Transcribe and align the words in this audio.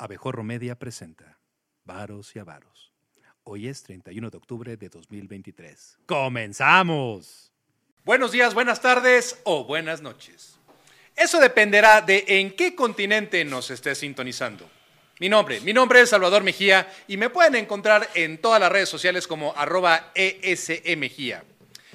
Abejorro 0.00 0.42
Media 0.42 0.76
presenta 0.76 1.38
Varos 1.84 2.34
y 2.34 2.38
Avaros. 2.38 2.90
Hoy 3.44 3.68
es 3.68 3.82
31 3.82 4.30
de 4.30 4.36
octubre 4.38 4.76
de 4.78 4.88
2023. 4.88 5.98
¡Comenzamos! 6.06 7.52
Buenos 8.02 8.32
días, 8.32 8.54
buenas 8.54 8.80
tardes 8.80 9.38
o 9.44 9.64
buenas 9.64 10.00
noches. 10.00 10.58
Eso 11.14 11.38
dependerá 11.38 12.00
de 12.00 12.24
en 12.26 12.56
qué 12.56 12.74
continente 12.74 13.44
nos 13.44 13.70
esté 13.70 13.94
sintonizando. 13.94 14.70
Mi 15.18 15.28
nombre, 15.28 15.60
mi 15.60 15.74
nombre 15.74 16.00
es 16.00 16.08
Salvador 16.08 16.42
Mejía 16.42 16.90
y 17.06 17.18
me 17.18 17.28
pueden 17.28 17.56
encontrar 17.56 18.08
en 18.14 18.38
todas 18.38 18.58
las 18.58 18.72
redes 18.72 18.88
sociales 18.88 19.26
como 19.26 19.52
arroba 19.54 20.12
esmejía. 20.14 21.44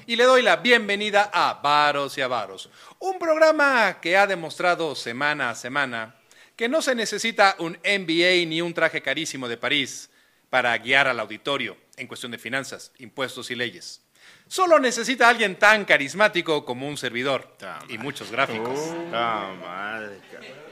Y 0.05 0.15
le 0.15 0.25
doy 0.25 0.43
la 0.43 0.57
bienvenida 0.57 1.31
a 1.33 1.55
Varos 1.55 2.19
y 2.19 2.21
Avaros, 2.21 2.69
un 2.99 3.17
programa 3.17 3.99
que 3.99 4.15
ha 4.15 4.27
demostrado 4.27 4.93
semana 4.93 5.49
a 5.49 5.55
semana 5.55 6.13
que 6.55 6.69
no 6.69 6.81
se 6.81 6.95
necesita 6.95 7.55
un 7.59 7.73
MBA 7.83 8.45
ni 8.47 8.61
un 8.61 8.73
traje 8.73 9.01
carísimo 9.01 9.47
de 9.47 9.57
París 9.57 10.09
para 10.49 10.77
guiar 10.77 11.07
al 11.07 11.19
auditorio 11.19 11.77
en 11.97 12.07
cuestión 12.07 12.31
de 12.31 12.37
finanzas, 12.37 12.91
impuestos 12.99 13.51
y 13.51 13.55
leyes. 13.55 14.01
Solo 14.47 14.79
necesita 14.79 15.27
alguien 15.27 15.55
tan 15.55 15.85
carismático 15.85 16.65
como 16.65 16.87
un 16.87 16.97
servidor 16.97 17.57
y 17.89 17.97
muchos 17.97 18.31
gráficos. 18.31 18.79
Ah, 19.11 19.53
madre. 19.59 20.19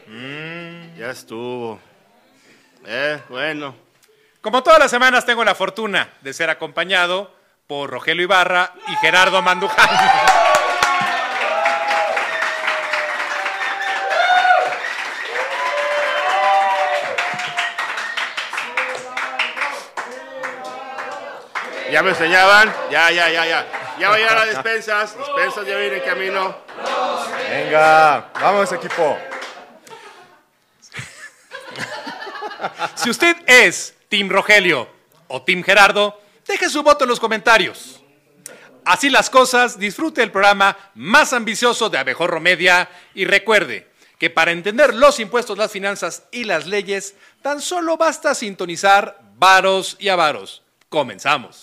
Mm, 0.08 0.98
ya 0.98 1.10
estuvo. 1.12 1.80
Eh, 2.86 3.20
bueno. 3.30 3.76
Como 4.42 4.62
todas 4.62 4.80
las 4.80 4.92
semanas 4.92 5.26
tengo 5.26 5.44
la 5.44 5.56
fortuna 5.56 6.14
de 6.22 6.34
ser 6.34 6.50
acompañado 6.50 7.34
por 7.66 7.90
Rogelio 7.90 8.24
Ibarra 8.24 8.74
y 8.88 8.96
Gerardo 8.98 9.42
Manduján. 9.42 10.43
Ya 21.94 22.02
me 22.02 22.10
enseñaban. 22.10 22.74
Ya, 22.90 23.12
ya, 23.12 23.30
ya, 23.30 23.46
ya. 23.46 23.68
Ya 24.00 24.10
va 24.10 24.16
a 24.16 24.18
llegar 24.18 24.36
a 24.36 24.46
las 24.46 24.56
despensas. 24.56 25.16
Despensas 25.16 25.68
ya 25.68 25.78
vienen 25.78 26.00
en 26.00 26.04
camino. 26.04 26.58
Venga, 27.48 28.32
vamos 28.42 28.72
equipo. 28.72 29.18
Si 32.96 33.10
usted 33.10 33.36
es 33.46 33.94
Team 34.10 34.30
Rogelio 34.30 34.90
o 35.28 35.44
Team 35.44 35.62
Gerardo, 35.62 36.20
deje 36.48 36.68
su 36.68 36.82
voto 36.82 37.04
en 37.04 37.10
los 37.10 37.20
comentarios. 37.20 38.02
Así 38.86 39.12
las 39.12 39.30
cosas, 39.30 39.78
disfrute 39.78 40.24
el 40.24 40.32
programa 40.32 40.76
más 40.96 41.32
ambicioso 41.34 41.92
de 41.92 42.00
Abejorro 42.00 42.40
Media 42.40 42.90
y 43.14 43.26
recuerde 43.26 43.92
que 44.18 44.32
para 44.32 44.52
entender 44.52 44.96
los 44.96 45.20
impuestos, 45.20 45.60
las 45.60 45.72
finanzas 45.72 46.24
y 46.32 46.46
las 46.46 46.66
leyes, 46.66 47.16
tan 47.44 47.62
solo 47.62 47.98
basta 47.98 48.34
sintonizar 48.34 49.20
varos 49.36 49.96
y 50.00 50.08
avaros. 50.10 50.63
Comenzamos. 50.94 51.60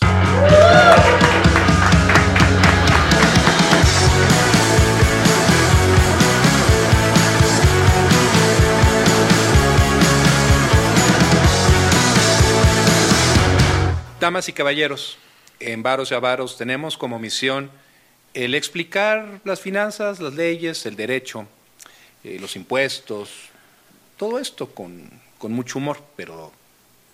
Damas 14.19 14.49
y 14.49 14.51
caballeros, 14.51 15.17
en 15.61 15.81
Varos 15.81 16.11
y 16.11 16.13
Avaros 16.13 16.57
tenemos 16.57 16.97
como 16.97 17.17
misión 17.17 17.71
el 18.33 18.53
explicar 18.53 19.39
las 19.45 19.61
finanzas, 19.61 20.19
las 20.19 20.33
leyes, 20.33 20.85
el 20.85 20.97
derecho, 20.97 21.47
eh, 22.25 22.37
los 22.41 22.57
impuestos, 22.57 23.29
todo 24.17 24.39
esto 24.39 24.67
con, 24.75 25.09
con 25.37 25.53
mucho 25.53 25.79
humor, 25.79 26.03
pero 26.17 26.51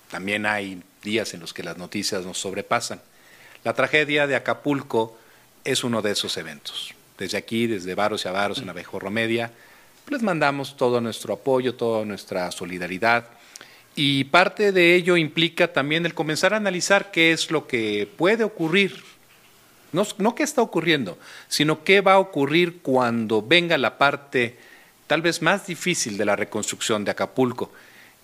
también 0.09 0.48
hay 0.48 0.81
días 1.08 1.33
en 1.33 1.39
los 1.39 1.53
que 1.53 1.63
las 1.63 1.77
noticias 1.77 2.25
nos 2.25 2.38
sobrepasan. 2.38 3.00
La 3.63 3.73
tragedia 3.73 4.27
de 4.27 4.36
Acapulco 4.36 5.17
es 5.63 5.86
uno 5.86 6.02
de 6.02 6.11
esos 6.11 6.36
eventos. 6.36 6.94
Desde 7.18 7.38
aquí, 7.38 7.66
desde 7.66 7.95
Varos 7.95 8.25
y 8.25 8.28
Avaros 8.28 8.59
en 8.59 8.69
Abejorro 8.69 9.09
Media, 9.09 9.51
les 10.09 10.22
mandamos 10.22 10.75
todo 10.75 11.00
nuestro 11.00 11.34
apoyo, 11.34 11.75
toda 11.75 12.06
nuestra 12.06 12.51
solidaridad. 12.51 13.25
Y 13.96 14.25
parte 14.25 14.73
de 14.73 14.96
ello 14.96 15.16
implica 15.16 15.72
también 15.72 16.06
el 16.06 16.13
comenzar 16.13 16.53
a 16.53 16.57
analizar 16.57 17.09
qué 17.09 17.31
es 17.31 17.50
lo 17.51 17.67
que 17.67 18.07
puede 18.17 18.44
ocurrir. 18.44 19.01
No, 19.94 20.06
no 20.17 20.35
qué 20.35 20.44
está 20.44 20.62
ocurriendo, 20.62 21.17
sino 21.47 21.85
qué 21.85 22.01
va 22.01 22.13
a 22.13 22.19
ocurrir 22.19 22.79
cuando 22.81 23.41
venga 23.41 23.78
la 23.78 23.97
parte 23.97 24.57
tal 25.07 25.22
vez 25.22 25.41
más 25.41 25.66
difícil 25.66 26.17
de 26.17 26.25
la 26.25 26.35
reconstrucción 26.35 27.06
de 27.06 27.12
Acapulco, 27.12 27.72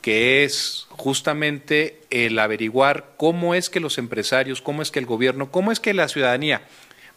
que 0.03 0.44
es 0.44 0.86
justamente 0.91 2.00
el 2.12 2.38
averiguar 2.38 3.14
cómo 3.18 3.56
es 3.56 3.72
que 3.72 3.80
los 3.80 3.97
empresarios, 3.97 4.62
cómo 4.62 4.84
es 4.84 4.91
que 4.91 5.00
el 5.00 5.08
gobierno, 5.08 5.50
cómo 5.50 5.72
es 5.72 5.80
que 5.80 5.96
la 5.96 6.08
ciudadanía 6.08 6.62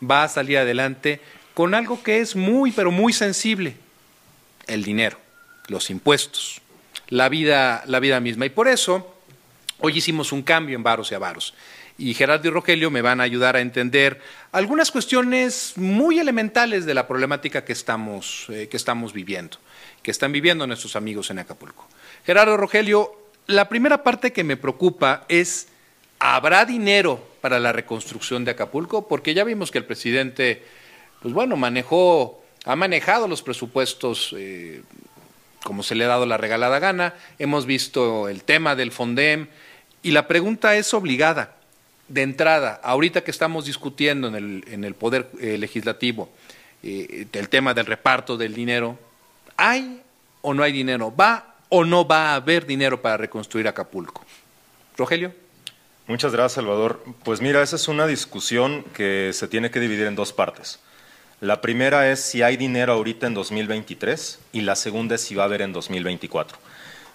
va 0.03 0.25
a 0.25 0.29
salir 0.29 0.57
adelante 0.57 1.21
con 1.53 1.75
algo 1.75 2.03
que 2.03 2.21
es 2.21 2.35
muy, 2.35 2.73
pero 2.73 2.91
muy 2.91 3.13
sensible, 3.13 3.77
el 4.67 4.83
dinero, 4.85 5.19
los 5.69 5.91
impuestos 5.91 6.63
la 7.09 7.29
vida, 7.29 7.83
la 7.87 8.01
vida 8.01 8.21
misma. 8.21 8.47
Y 8.47 8.51
por 8.51 8.69
eso 8.69 9.15
hoy 9.79 9.97
hicimos 9.97 10.33
un 10.33 10.43
cambio 10.43 10.77
en 10.77 10.83
Varos 10.83 11.13
y 11.13 11.15
Avaros. 11.15 11.55
Y 11.99 12.13
Gerardo 12.15 12.49
y 12.49 12.51
Rogelio 12.51 12.91
me 12.91 13.01
van 13.01 13.21
a 13.21 13.25
ayudar 13.25 13.57
a 13.57 13.61
entender 13.61 14.21
algunas 14.53 14.91
cuestiones 14.91 15.73
muy 15.77 16.19
elementales 16.19 16.85
de 16.85 16.93
la 16.93 17.09
problemática 17.09 17.65
que 17.65 17.73
estamos, 17.73 18.47
eh, 18.51 18.69
que 18.71 18.77
estamos 18.77 19.15
viviendo, 19.15 19.59
que 20.03 20.11
están 20.11 20.31
viviendo 20.31 20.67
nuestros 20.67 20.95
amigos 20.95 21.31
en 21.31 21.39
Acapulco. 21.39 21.89
Gerardo 22.26 22.56
Rogelio, 22.56 23.16
la 23.47 23.69
primera 23.69 24.03
parte 24.03 24.32
que 24.32 24.42
me 24.42 24.56
preocupa 24.56 25.25
es, 25.28 25.69
¿habrá 26.19 26.64
dinero 26.64 27.25
para 27.41 27.60
la 27.60 27.70
reconstrucción 27.70 28.44
de 28.44 28.50
Acapulco? 28.50 29.06
Porque 29.06 29.32
ya 29.32 29.44
vimos 29.44 29.70
que 29.70 29.78
el 29.78 29.84
presidente, 29.84 30.64
pues 31.22 31.32
bueno, 31.32 31.56
manejó, 31.56 32.42
ha 32.64 32.75
manejado 32.75 33.28
los 33.28 33.42
presupuestos 33.42 34.34
eh, 34.37 34.82
como 35.62 35.84
se 35.84 35.94
le 35.94 36.04
ha 36.04 36.09
dado 36.09 36.26
la 36.26 36.37
regalada 36.37 36.81
gana, 36.81 37.14
hemos 37.38 37.64
visto 37.64 38.28
el 38.28 38.43
tema 38.43 38.75
del 38.75 38.91
FONDEM 38.91 39.47
y 40.03 40.10
la 40.10 40.26
pregunta 40.26 40.76
es 40.76 40.93
obligada. 40.94 41.54
De 42.08 42.22
entrada, 42.22 42.81
ahorita 42.84 43.25
que 43.25 43.32
estamos 43.32 43.66
discutiendo 43.66 44.28
en 44.28 44.34
el, 44.37 44.64
en 44.69 44.84
el 44.84 44.94
Poder 44.94 45.28
eh, 45.41 45.58
Legislativo 45.58 46.28
eh, 46.84 47.26
el 47.32 47.48
tema 47.48 47.75
del 47.75 47.87
reparto 47.87 48.37
del 48.37 48.54
dinero, 48.54 48.97
¿hay 49.56 50.03
o 50.43 50.54
no 50.54 50.62
hay 50.62 50.70
dinero? 50.70 51.12
¿Va 51.14 51.56
o 51.69 51.84
no 51.84 52.06
va 52.06 52.31
a 52.31 52.34
haber 52.37 52.66
dinero 52.66 53.03
para 53.03 53.16
reconstruir 53.16 53.69
Acapulco? 53.69 54.25
Rogelio. 54.97 55.32
Muchas 56.06 56.32
gracias, 56.32 56.53
Salvador. 56.53 57.04
Pues 57.25 57.41
mira, 57.41 57.62
esa 57.62 57.77
es 57.77 57.88
una 57.88 58.06
discusión 58.06 58.84
que 58.94 59.32
se 59.32 59.49
tiene 59.49 59.71
que 59.71 59.81
dividir 59.81 60.06
en 60.06 60.15
dos 60.15 60.32
partes. 60.32 60.78
La 61.41 61.60
primera 61.60 62.10
es 62.10 62.21
si 62.21 62.43
hay 62.43 62.56
dinero 62.56 62.93
ahorita 62.93 63.26
en 63.26 63.34
2023 63.34 64.38
y 64.53 64.60
la 64.62 64.76
segunda 64.76 65.16
es 65.16 65.21
si 65.21 65.34
va 65.34 65.43
a 65.43 65.47
haber 65.47 65.62
en 65.62 65.72
2024. 65.72 66.56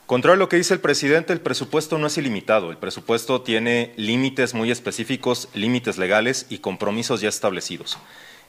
Contrario 0.05 0.35
a 0.35 0.39
lo 0.39 0.49
que 0.49 0.57
dice 0.57 0.73
el 0.73 0.81
presidente, 0.81 1.31
el 1.31 1.39
presupuesto 1.39 1.97
no 1.97 2.07
es 2.07 2.17
ilimitado. 2.17 2.69
El 2.69 2.77
presupuesto 2.77 3.41
tiene 3.41 3.93
límites 3.95 4.53
muy 4.53 4.69
específicos, 4.69 5.47
límites 5.53 5.97
legales 5.97 6.47
y 6.49 6.57
compromisos 6.57 7.21
ya 7.21 7.29
establecidos. 7.29 7.97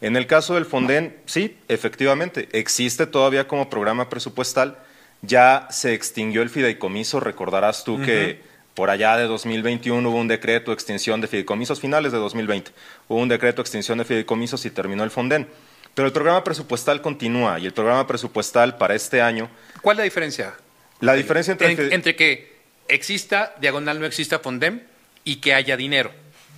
En 0.00 0.16
el 0.16 0.26
caso 0.26 0.56
del 0.56 0.66
Fonden, 0.66 1.16
sí, 1.24 1.56
efectivamente, 1.68 2.48
existe 2.50 3.06
todavía 3.06 3.46
como 3.46 3.70
programa 3.70 4.08
presupuestal. 4.08 4.76
Ya 5.22 5.68
se 5.70 5.94
extinguió 5.94 6.42
el 6.42 6.50
fideicomiso. 6.50 7.20
Recordarás 7.20 7.84
tú 7.84 8.00
que 8.02 8.40
por 8.74 8.90
allá 8.90 9.16
de 9.16 9.24
2021 9.24 10.08
hubo 10.08 10.18
un 10.18 10.28
decreto 10.28 10.70
de 10.70 10.74
extinción 10.74 11.20
de 11.20 11.28
fideicomisos, 11.28 11.80
finales 11.80 12.12
de 12.12 12.18
2020, 12.18 12.72
hubo 13.08 13.20
un 13.20 13.28
decreto 13.28 13.56
de 13.56 13.62
extinción 13.62 13.98
de 13.98 14.04
fideicomisos 14.04 14.64
y 14.64 14.70
terminó 14.70 15.04
el 15.04 15.10
Fonden. 15.10 15.46
Pero 15.94 16.06
el 16.06 16.12
programa 16.12 16.42
presupuestal 16.42 17.02
continúa 17.02 17.58
y 17.58 17.66
el 17.66 17.72
programa 17.72 18.06
presupuestal 18.06 18.78
para 18.78 18.94
este 18.94 19.20
año... 19.20 19.50
¿Cuál 19.82 19.96
es 19.96 19.98
la 19.98 20.04
diferencia? 20.04 20.54
La 21.00 21.12
diferencia 21.12 21.52
entre... 21.52 21.94
entre 21.94 22.16
que 22.16 22.56
exista, 22.88 23.54
diagonal 23.60 24.00
no 24.00 24.06
exista 24.06 24.38
Fondem 24.38 24.80
y 25.24 25.36
que 25.36 25.52
haya 25.52 25.76
dinero. 25.76 26.10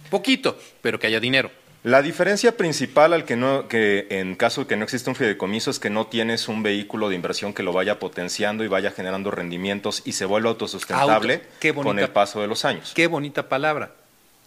Poquito, 0.09 0.57
pero 0.83 1.01
que 1.01 1.09
haya 1.09 1.19
dinero. 1.19 1.51
La 1.85 2.01
diferencia 2.01 2.57
principal 2.57 3.13
al 3.13 3.27
que 3.27 3.37
no, 3.37 3.69
que 3.69 4.07
en 4.09 4.37
caso 4.37 4.63
de 4.63 4.67
que 4.67 4.75
no 4.75 4.85
exista 4.85 5.11
un 5.11 5.17
fideicomiso 5.17 5.71
es 5.71 5.79
que 5.79 5.91
no 5.91 6.07
tienes 6.07 6.49
un 6.49 6.63
vehículo 6.63 7.11
de 7.11 7.15
inversión 7.15 7.53
que 7.53 7.63
lo 7.63 7.75
vaya 7.75 7.99
potenciando 7.99 8.65
y 8.65 8.69
vaya 8.69 8.91
generando 8.91 9.31
rendimientos 9.31 10.01
y 10.07 10.13
se 10.13 10.25
vuelva 10.25 10.49
autosustentable 10.49 11.43
con 11.75 11.99
el 11.99 12.09
paso 12.09 12.41
de 12.41 12.47
los 12.47 12.65
años. 12.65 12.93
Qué 12.95 13.07
bonita 13.07 13.51
palabra. 13.51 13.93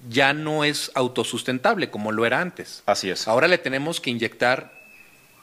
Ya 0.09 0.33
no 0.33 0.63
es 0.63 0.91
autosustentable 0.95 1.91
como 1.91 2.11
lo 2.11 2.25
era 2.25 2.41
antes. 2.41 2.81
Así 2.87 3.11
es. 3.11 3.27
Ahora 3.27 3.47
le 3.47 3.59
tenemos 3.59 4.01
que 4.01 4.09
inyectar 4.09 4.73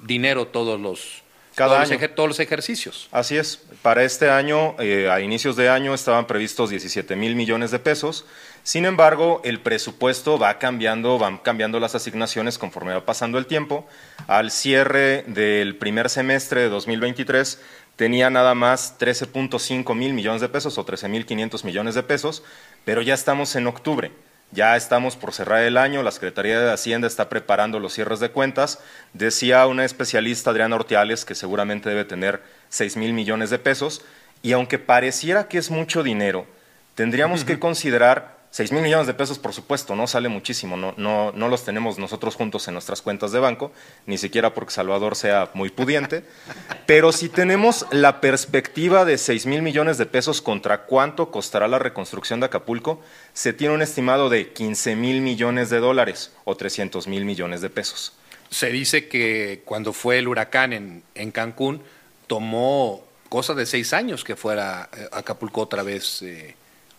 dinero 0.01 0.49
todos 0.49 0.81
los 0.81 1.24
cada 1.55 1.85
todos, 1.85 2.01
Los 2.01 2.15
todos 2.15 2.29
los 2.29 2.41
ejercicios. 2.41 3.09
Así 3.13 3.37
es. 3.37 3.61
Para 3.83 4.03
este 4.03 4.31
año, 4.31 4.77
eh, 4.79 5.09
a 5.11 5.21
inicios 5.21 5.57
de 5.57 5.69
año, 5.69 5.95
estaban 5.95 6.27
previstos 6.27 6.71
17 6.71 7.17
mil 7.17 7.37
millones 7.37 7.71
de 7.71 7.79
pesos. 7.79 8.27
Sin 8.63 8.87
embargo, 8.87 9.43
el 9.45 9.61
presupuesto 9.61 10.39
va 10.39 10.59
cambiando, 10.59 11.19
van 11.19 11.39
cambiando 11.39 11.79
las 11.81 11.95
asignaciones 11.95 12.59
conforme 12.59 12.95
va 12.95 13.05
pasando 13.05 13.39
el 13.39 13.47
tiempo. 13.47 13.87
Al 14.27 14.51
cierre 14.51 15.25
del 15.27 15.77
primer 15.77 16.09
semestre 16.09 16.63
de 16.63 16.69
2023, 16.71 17.61
tenía 17.97 18.31
nada 18.31 18.55
más 18.55 18.99
13.5 18.99 19.95
mil 19.95 20.15
millones 20.15 20.41
de 20.41 20.49
pesos 20.49 20.79
o 20.79 20.85
13 20.85 21.09
mil 21.09 21.27
500 21.27 21.65
millones 21.65 21.95
de 21.95 22.03
pesos, 22.03 22.43
pero 22.85 23.03
ya 23.03 23.15
estamos 23.15 23.55
en 23.55 23.67
octubre. 23.67 24.11
Ya 24.55 24.77
estamos 24.77 25.17
por 25.17 25.33
cerrar 25.33 25.65
el 25.65 25.77
año, 25.77 26.05
la 26.05 26.13
Secretaría 26.13 26.61
de 26.61 26.73
Hacienda 26.73 27.09
está 27.09 27.29
preparando 27.29 27.81
los 27.81 27.93
cierres 27.93 28.21
de 28.21 28.31
cuentas. 28.31 28.79
Decía 29.13 29.67
una 29.67 29.85
especialista, 29.85 30.51
Adriana 30.51 30.77
Ortiales, 30.77 31.25
que 31.25 31.35
seguramente 31.35 31.89
debe 31.89 32.05
tener 32.05 32.41
6 32.69 32.97
mil 32.97 33.13
millones 33.15 33.51
de 33.51 33.59
pesos. 33.59 34.03
Y 34.43 34.53
aunque 34.53 34.79
pareciera 34.79 35.49
que 35.49 35.59
es 35.59 35.73
mucho 35.73 36.05
dinero, 36.05 36.47
tendríamos 36.95 37.45
que 37.45 37.59
considerar 37.59 38.34
6 38.55 38.71
mil 38.71 38.83
millones 38.83 39.09
de 39.09 39.15
pesos, 39.15 39.41
por 39.41 39.53
supuesto, 39.53 39.97
no 39.97 40.07
sale 40.07 40.29
muchísimo, 40.29 40.77
no, 40.77 40.95
no, 40.97 41.33
no, 41.33 41.49
los 41.49 41.65
tenemos 41.65 41.99
nosotros 41.99 42.37
juntos 42.37 42.69
en 42.69 42.75
nuestras 42.75 43.03
cuentas 43.03 43.33
de 43.33 43.41
banco, 43.41 43.73
ni 44.07 44.17
siquiera 44.17 44.55
porque 44.55 44.71
Salvador 44.71 45.17
sea 45.17 45.51
muy 45.55 45.71
pudiente, 45.71 46.23
pero 46.87 47.11
si 47.11 47.29
tenemos 47.29 47.85
la 47.91 48.21
perspectiva 48.21 49.05
de 49.05 49.19
6 49.19 49.47
mil 49.47 49.63
millones 49.63 49.99
de 49.99 50.07
pesos 50.07 50.41
contra 50.41 50.83
cuánto 50.83 51.33
costará 51.33 51.67
la 51.67 51.81
reconstrucción 51.81 52.39
de 52.39 52.47
Acapulco, 52.47 53.01
se 53.33 53.53
tiene 53.53 53.75
un 53.75 53.83
estimado 53.83 54.29
de 54.29 54.53
15 54.53 54.95
mil 54.95 55.21
millones 55.21 55.69
de 55.69 55.81
dólares 55.81 56.31
o 56.45 56.55
300 56.55 57.09
mil 57.09 57.25
millones 57.25 57.61
de 57.61 57.71
pesos. 57.71 58.13
Se 58.51 58.71
dice 58.71 59.09
que 59.09 59.63
cuando 59.65 59.93
fue 59.93 60.19
el 60.19 60.29
huracán 60.29 60.73
en, 60.73 61.03
en 61.17 61.33
Cancún, 61.33 61.83
tomó 62.29 63.03
cosa 63.29 63.55
de 63.55 63.67
seis 63.67 63.93
años 63.93 64.23
que 64.23 64.37
fuera 64.37 64.91
eh, 64.97 65.09
Acapulco 65.11 65.61
otra 65.63 65.83
vez. 65.83 66.23
Eh, 66.23 66.55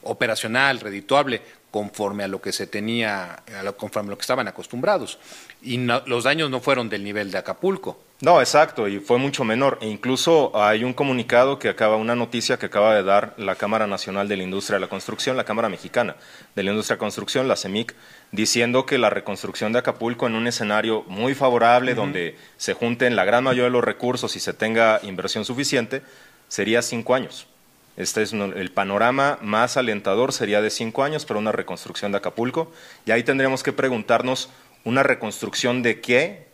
operacional, 0.06 0.80
redituable, 0.80 1.42
conforme 1.76 2.24
a 2.24 2.30
lo 2.30 2.42
que 2.42 2.54
se 2.54 2.68
tenía, 2.68 3.44
conforme 3.76 4.08
a 4.08 4.12
lo 4.12 4.18
que 4.18 4.22
estaban 4.22 4.48
acostumbrados. 4.48 5.20
Y 5.62 5.78
los 5.78 6.24
daños 6.24 6.50
no 6.50 6.62
fueron 6.62 6.88
del 6.88 7.04
nivel 7.04 7.32
de 7.32 7.38
Acapulco. 7.38 8.00
No, 8.22 8.40
exacto, 8.40 8.88
y 8.88 9.02
fue 9.02 9.18
mucho 9.18 9.44
menor. 9.44 9.78
E 9.82 9.90
incluso 9.90 10.54
hay 10.56 10.86
un 10.86 10.94
comunicado 10.94 11.60
que 11.60 11.68
acaba, 11.68 11.98
una 11.98 12.16
noticia 12.16 12.58
que 12.58 12.68
acaba 12.68 12.96
de 12.96 13.04
dar 13.04 13.34
la 13.38 13.56
Cámara 13.56 13.88
Nacional 13.88 14.30
de 14.30 14.38
la 14.38 14.44
Industria 14.44 14.76
de 14.76 14.86
la 14.86 14.88
Construcción, 14.88 15.36
la 15.36 15.44
Cámara 15.44 15.68
Mexicana 15.68 16.16
de 16.56 16.64
la 16.64 16.72
Industria 16.72 16.96
de 16.96 17.00
la 17.00 17.06
Construcción, 17.06 17.50
la 17.50 17.58
CEMIC, 17.58 17.94
diciendo 18.32 18.86
que 18.86 18.98
la 18.98 19.10
reconstrucción 19.10 19.74
de 19.74 19.80
Acapulco 19.80 20.28
en 20.28 20.36
un 20.36 20.48
escenario 20.48 21.04
muy 21.08 21.36
favorable, 21.36 21.94
donde 21.94 22.38
se 22.56 22.74
junten 22.74 23.18
la 23.18 23.26
gran 23.26 23.44
mayoría 23.44 23.66
de 23.66 23.72
los 23.72 23.84
recursos 23.84 24.38
y 24.38 24.40
se 24.40 24.54
tenga 24.54 25.02
inversión 25.04 25.44
suficiente, 25.44 26.04
sería 26.48 26.82
cinco 26.82 27.16
años. 27.16 27.48
Este 27.98 28.22
es 28.22 28.34
el 28.34 28.72
panorama 28.72 29.40
más 29.42 29.78
alentador, 29.78 30.34
sería 30.34 30.62
de 30.62 30.70
cinco 30.70 31.04
años 31.04 31.26
para 31.26 31.40
una 31.40 31.54
reconstrucción 31.54 32.12
de 32.12 32.18
Acapulco. 32.18 32.72
Y 33.06 33.12
ahí 33.12 33.24
tendríamos 33.24 33.64
que 33.64 33.72
preguntarnos 33.72 34.50
una 34.84 35.02
reconstrucción 35.02 35.82
de 35.82 36.02
qué, 36.02 36.48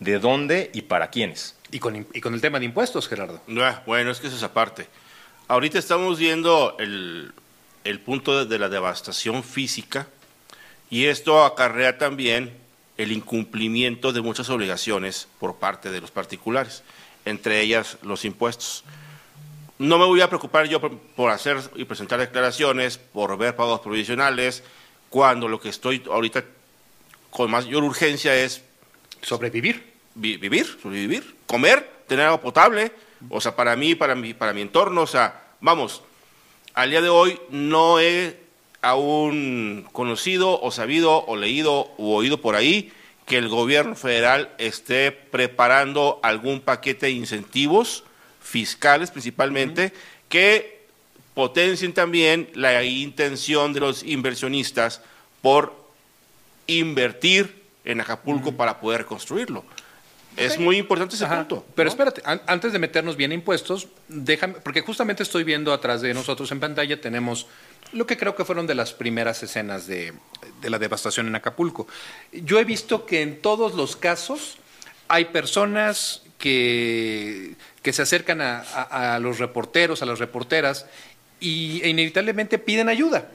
de 0.00 0.18
dónde 0.18 0.70
y 0.72 0.82
para 0.82 1.10
quiénes. 1.10 1.54
Y 1.70 1.80
con, 1.80 1.94
el 1.96 2.40
tema 2.40 2.58
de 2.58 2.64
impuestos, 2.64 3.08
Gerardo. 3.08 3.40
Bueno, 3.86 4.10
es 4.10 4.20
que 4.20 4.28
eso 4.28 4.36
es 4.36 4.42
aparte. 4.42 4.88
Ahorita 5.48 5.78
estamos 5.78 6.18
viendo 6.18 6.76
el, 6.78 7.32
punto 8.04 8.46
de 8.46 8.58
la 8.58 8.68
devastación 8.68 9.44
física 9.44 10.08
y 10.88 11.06
esto 11.06 11.44
acarrea 11.44 11.98
también 11.98 12.52
el 12.96 13.12
incumplimiento 13.12 14.12
de 14.12 14.22
muchas 14.22 14.48
obligaciones 14.48 15.28
por 15.38 15.56
parte 15.56 15.90
de 15.90 16.00
los 16.00 16.10
particulares, 16.10 16.82
entre 17.26 17.60
ellas 17.60 17.98
los 18.02 18.24
impuestos 18.24 18.84
no 19.78 19.98
me 19.98 20.04
voy 20.06 20.20
a 20.20 20.28
preocupar 20.28 20.66
yo 20.66 20.80
por, 20.80 21.30
hacer 21.30 21.58
y 21.74 21.84
presentar 21.84 22.18
declaraciones, 22.18 22.98
por 22.98 23.36
ver 23.36 23.56
pagos 23.56 23.80
provisionales, 23.80 24.62
cuando 25.10 25.48
lo 25.48 25.60
que 25.60 25.68
estoy 25.68 26.02
ahorita 26.10 26.44
con 27.30 27.50
mayor 27.50 27.84
urgencia 27.84 28.34
es 28.34 28.62
sobrevivir. 29.22 29.94
vivir, 30.14 30.78
sobrevivir, 30.82 31.36
comer, 31.46 31.90
tener 32.06 32.26
agua 32.26 32.40
potable, 32.40 32.92
o 33.28 33.40
sea, 33.40 33.54
para 33.54 33.76
mí, 33.76 33.94
para 33.94 34.14
mi, 34.14 34.32
para 34.32 34.52
mi 34.52 34.62
entorno, 34.62 35.02
o 35.02 35.06
sea, 35.06 35.42
vamos, 35.60 36.02
al 36.74 36.90
día 36.90 37.02
de 37.02 37.08
hoy 37.08 37.38
no 37.50 38.00
he 38.00 38.38
aún 38.80 39.86
conocido 39.92 40.60
o 40.60 40.70
sabido 40.70 41.24
o 41.26 41.36
leído 41.36 41.90
o 41.98 42.14
oído 42.14 42.40
por 42.40 42.54
ahí 42.54 42.92
que 43.26 43.36
el 43.36 43.48
gobierno 43.48 43.96
federal 43.96 44.54
esté 44.58 45.10
preparando 45.10 46.20
algún 46.22 46.60
paquete 46.60 47.06
de 47.06 47.12
incentivos 47.12 48.04
fiscales 48.46 49.10
principalmente, 49.10 49.92
que 50.28 50.86
potencien 51.34 51.92
también 51.92 52.48
la 52.54 52.82
intención 52.84 53.72
de 53.72 53.80
los 53.80 54.02
inversionistas 54.04 55.02
por 55.42 55.74
invertir 56.66 57.64
en 57.84 58.00
Acapulco 58.00 58.52
para 58.52 58.80
poder 58.80 59.04
construirlo. 59.04 59.64
Es 60.36 60.58
muy 60.58 60.76
importante 60.76 61.14
ese 61.14 61.26
punto. 61.26 61.64
Pero 61.74 61.88
espérate, 61.88 62.22
antes 62.24 62.72
de 62.72 62.78
meternos 62.78 63.16
bien 63.16 63.30
a 63.30 63.34
impuestos, 63.34 63.88
déjame, 64.08 64.54
porque 64.54 64.82
justamente 64.82 65.22
estoy 65.22 65.44
viendo 65.44 65.72
atrás 65.72 66.02
de 66.02 66.12
nosotros 66.14 66.50
en 66.52 66.60
pantalla, 66.60 67.00
tenemos 67.00 67.46
lo 67.92 68.06
que 68.06 68.16
creo 68.16 68.36
que 68.36 68.44
fueron 68.44 68.66
de 68.66 68.74
las 68.74 68.92
primeras 68.92 69.42
escenas 69.42 69.86
de, 69.86 70.12
de 70.60 70.70
la 70.70 70.78
devastación 70.78 71.26
en 71.26 71.36
Acapulco. 71.36 71.86
Yo 72.32 72.58
he 72.58 72.64
visto 72.64 73.06
que 73.06 73.22
en 73.22 73.40
todos 73.40 73.74
los 73.74 73.96
casos 73.96 74.58
hay 75.08 75.26
personas 75.26 76.22
que, 76.38 77.54
que 77.86 77.92
se 77.92 78.02
acercan 78.02 78.40
a, 78.40 79.20
los 79.20 79.38
reporteros, 79.38 80.02
a 80.02 80.06
las 80.06 80.18
reporteras, 80.18 80.86
y, 81.38 81.80
e 81.84 81.88
inevitablemente 81.88 82.58
piden 82.58 82.88
ayuda. 82.88 83.28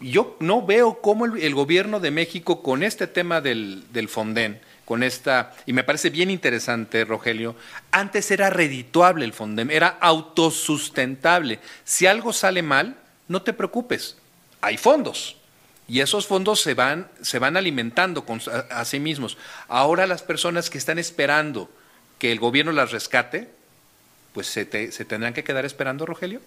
Yo 0.00 0.36
no 0.40 0.66
veo 0.66 1.00
cómo 1.00 1.26
el, 1.26 1.54
gobierno 1.54 2.00
de 2.00 2.10
México 2.10 2.64
con 2.64 2.82
este 2.82 3.06
tema 3.06 3.40
del, 3.40 3.84
del 3.92 4.08
Fonden, 4.08 4.60
con 4.84 5.04
esta, 5.04 5.54
y 5.66 5.72
me 5.72 5.84
parece 5.84 6.10
bien 6.10 6.32
interesante, 6.32 7.04
Rogelio, 7.04 7.54
antes 7.92 8.28
era 8.32 8.50
redituable 8.50 9.24
el 9.24 9.32
Fonden, 9.32 9.70
era 9.70 9.98
autosustentable. 10.00 11.60
Si 11.84 12.08
algo 12.08 12.32
sale 12.32 12.62
mal, 12.62 12.96
no 13.28 13.42
te 13.42 13.52
preocupes, 13.52 14.16
hay 14.62 14.78
fondos. 14.78 15.36
Y 15.86 16.00
esos 16.00 16.26
fondos 16.26 16.60
se 16.60 16.74
van, 16.74 17.08
se 17.22 17.38
van 17.38 17.56
alimentando 17.56 18.26
a 18.68 18.84
sí 18.84 18.98
mismos. 18.98 19.38
Ahora 19.68 20.08
las 20.08 20.24
personas 20.24 20.70
que 20.70 20.78
están 20.78 20.98
esperando 20.98 21.70
que 22.18 22.32
el 22.32 22.40
gobierno 22.40 22.72
las 22.72 22.90
rescate, 22.90 23.54
pues 24.36 24.48
se, 24.48 24.66
tendrán 24.66 25.32
que 25.32 25.42
quedar 25.42 25.64
esperando, 25.64 26.04
Rogelio. 26.04 26.42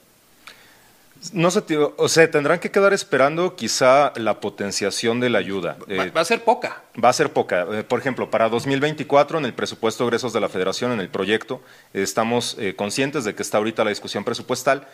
No 1.33 1.49
sé, 1.49 1.63
o 1.97 2.07
sea, 2.07 2.29
tendrán 2.29 2.59
que 2.59 2.69
quedar 2.69 2.93
esperando 2.93 3.55
quizá 3.55 4.13
la 4.15 4.39
potenciación 4.39 5.19
de 5.19 5.31
la 5.31 5.39
ayuda. 5.39 5.75
Va, 5.89 6.05
eh, 6.05 6.11
a 6.13 6.23
ser 6.23 6.43
poca. 6.43 6.83
Va 7.03 7.09
a 7.09 7.13
ser 7.13 7.33
poca. 7.33 7.65
Eh, 7.71 7.83
por 7.83 7.99
ejemplo, 7.99 8.29
para 8.29 8.47
2024, 8.47 9.39
en 9.39 9.45
el 9.45 9.55
presupuesto 9.55 10.03
de 10.03 10.09
egresos 10.09 10.33
de 10.33 10.39
la 10.39 10.49
Federación, 10.49 10.91
en 10.91 10.99
el 10.99 11.09
proyecto, 11.09 11.63
estamos 11.95 12.55
eh, 12.59 12.75
conscientes 12.75 13.23
de 13.23 13.33
que 13.33 13.41
está 13.41 13.57
ahorita 13.57 13.83
la 13.83 13.89
discusión 13.89 14.23
presupuestal. 14.23 14.87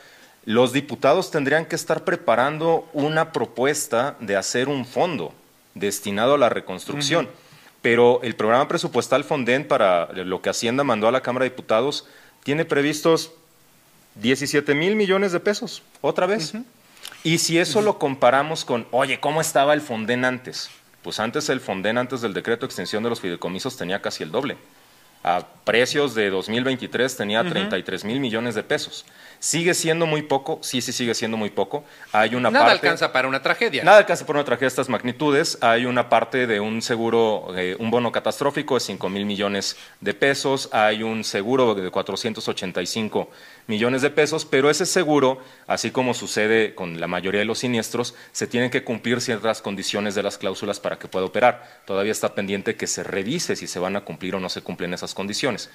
Los 0.46 0.72
diputados 0.72 1.32
tendrían 1.32 1.66
que 1.66 1.76
estar 1.76 2.06
preparando 2.06 2.88
una 2.94 3.34
propuesta 3.34 4.16
de 4.22 4.38
hacer 4.38 4.70
un 4.70 4.86
fondo 4.86 5.34
destinado 5.74 6.36
a 6.36 6.38
la 6.38 6.48
reconstrucción 6.48 7.28
pero 7.86 8.20
el 8.24 8.36
programa 8.36 8.68
presupuestal 8.68 9.24
Fonden 9.24 9.68
para 9.68 10.12
lo 10.12 10.42
que 10.42 10.50
Hacienda 10.50 10.84
mandó 10.84 11.08
a 11.08 11.12
la 11.12 11.22
Cámara 11.22 11.44
de 11.44 11.52
Diputados 11.52 12.08
tiene 12.46 12.64
previstos 12.64 13.32
17 14.22 14.76
mil 14.76 14.96
millones 14.96 15.32
de 15.32 15.40
pesos, 15.40 15.82
otra 16.02 16.28
vez. 16.28 16.54
Y 17.24 17.40
si 17.40 17.58
eso 17.58 17.82
lo 17.82 17.98
comparamos 17.98 18.66
con, 18.66 18.86
oye, 18.92 19.20
¿cómo 19.20 19.42
estaba 19.42 19.74
el 19.74 19.82
Fonden 19.82 20.24
antes? 20.24 20.70
Pues 21.02 21.20
antes 21.20 21.50
el 21.50 21.60
Fonden, 21.60 21.98
antes 21.98 22.22
del 22.22 22.36
decreto 22.36 22.62
de 22.62 22.66
extensión 22.68 23.02
de 23.02 23.10
los 23.10 23.20
fideicomisos, 23.20 23.78
tenía 23.78 24.00
casi 24.00 24.22
el 24.22 24.32
doble. 24.32 24.58
A 25.24 25.44
precios 25.64 26.14
de 26.14 26.30
2023 26.30 27.18
tenía 27.18 27.44
33 27.44 28.06
mil 28.06 28.20
millones 28.20 28.54
de 28.54 28.62
pesos. 28.62 29.06
¿Sigue 29.46 29.76
siendo 29.76 30.08
muy 30.08 30.24
poco? 30.24 30.58
Sí, 30.64 30.82
sí 30.82 30.92
sigue 30.92 31.14
siendo 31.14 31.38
muy 31.38 31.52
poco. 31.52 31.84
Hay 32.12 32.34
una 32.34 32.50
nada 32.50 32.72
alcanza 32.72 33.14
para 33.14 33.28
una 33.28 33.44
tragedia. 33.44 33.84
Nada 33.84 34.00
alcanza 34.00 34.26
para 34.26 34.40
una 34.40 34.44
tragedia 34.44 34.66
de 34.66 34.70
estas 34.70 34.90
magnitudes. 34.90 35.60
Hay 35.62 35.86
una 35.86 36.10
parte 36.10 36.48
de 36.48 36.60
un 36.60 36.82
seguro, 36.82 37.54
eh, 37.56 37.76
un 37.78 37.92
bono 37.92 38.12
catastrófico 38.12 38.74
de 38.74 38.80
5 38.80 39.08
mil 39.08 39.24
millones 39.28 39.78
de 40.02 40.16
pesos. 40.16 40.68
Hay 40.72 41.04
un 41.04 41.24
seguro 41.24 41.76
de 41.76 41.92
485 41.92 43.30
millones 43.68 44.02
de 44.02 44.10
pesos, 44.10 44.46
pero 44.46 44.72
ese 44.72 44.88
seguro, 44.88 45.38
así 45.68 45.92
como 45.92 46.16
sucede 46.16 46.74
con 46.74 47.00
la 47.00 47.06
mayoría 47.06 47.42
de 47.42 47.46
los 47.46 47.60
siniestros, 47.60 48.16
se 48.32 48.48
tienen 48.48 48.72
que 48.72 48.84
cumplir 48.84 49.22
ciertas 49.22 49.62
condiciones 49.62 50.16
de 50.16 50.24
las 50.24 50.40
cláusulas 50.40 50.80
para 50.80 50.98
que 50.98 51.08
pueda 51.08 51.28
operar. 51.28 51.82
Todavía 51.86 52.14
está 52.14 52.34
pendiente 52.34 52.76
que 52.76 52.88
se 52.88 53.04
revise 53.04 53.56
si 53.56 53.68
se 53.68 53.78
van 53.78 53.96
a 53.96 54.02
cumplir 54.02 54.34
o 54.34 54.40
no 54.40 54.50
se 54.50 54.64
cumplen 54.64 54.96
esas 54.96 55.14
condiciones. 55.14 55.70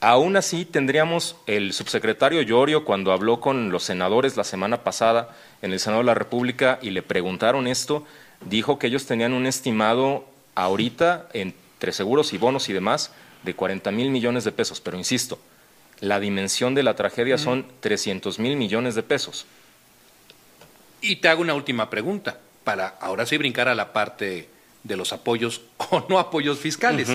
Aún 0.00 0.36
así, 0.36 0.66
tendríamos 0.66 1.36
el 1.46 1.72
subsecretario 1.72 2.42
Llorio, 2.42 2.84
cuando 2.84 3.12
habló 3.12 3.40
con 3.40 3.70
los 3.70 3.82
senadores 3.82 4.36
la 4.36 4.44
semana 4.44 4.84
pasada 4.84 5.34
en 5.62 5.72
el 5.72 5.80
Senado 5.80 6.02
de 6.02 6.06
la 6.06 6.14
República 6.14 6.78
y 6.82 6.90
le 6.90 7.02
preguntaron 7.02 7.66
esto, 7.66 8.04
dijo 8.44 8.78
que 8.78 8.88
ellos 8.88 9.06
tenían 9.06 9.32
un 9.32 9.46
estimado 9.46 10.26
ahorita, 10.54 11.28
entre 11.32 11.92
seguros 11.92 12.34
y 12.34 12.38
bonos 12.38 12.68
y 12.68 12.74
demás, 12.74 13.12
de 13.42 13.54
40 13.54 13.90
mil 13.90 14.10
millones 14.10 14.44
de 14.44 14.52
pesos. 14.52 14.82
Pero 14.82 14.98
insisto, 14.98 15.38
la 16.00 16.20
dimensión 16.20 16.74
de 16.74 16.82
la 16.82 16.94
tragedia 16.94 17.38
son 17.38 17.66
300 17.80 18.38
mil 18.38 18.56
millones 18.56 18.94
de 18.96 19.02
pesos. 19.02 19.46
Y 21.00 21.16
te 21.16 21.28
hago 21.28 21.40
una 21.40 21.54
última 21.54 21.88
pregunta, 21.88 22.38
para 22.64 22.88
ahora 23.00 23.24
sí 23.24 23.38
brincar 23.38 23.68
a 23.68 23.74
la 23.74 23.94
parte 23.94 24.50
de 24.84 24.96
los 24.96 25.14
apoyos 25.14 25.62
o 25.90 26.04
no 26.10 26.18
apoyos 26.18 26.58
fiscales 26.58 27.08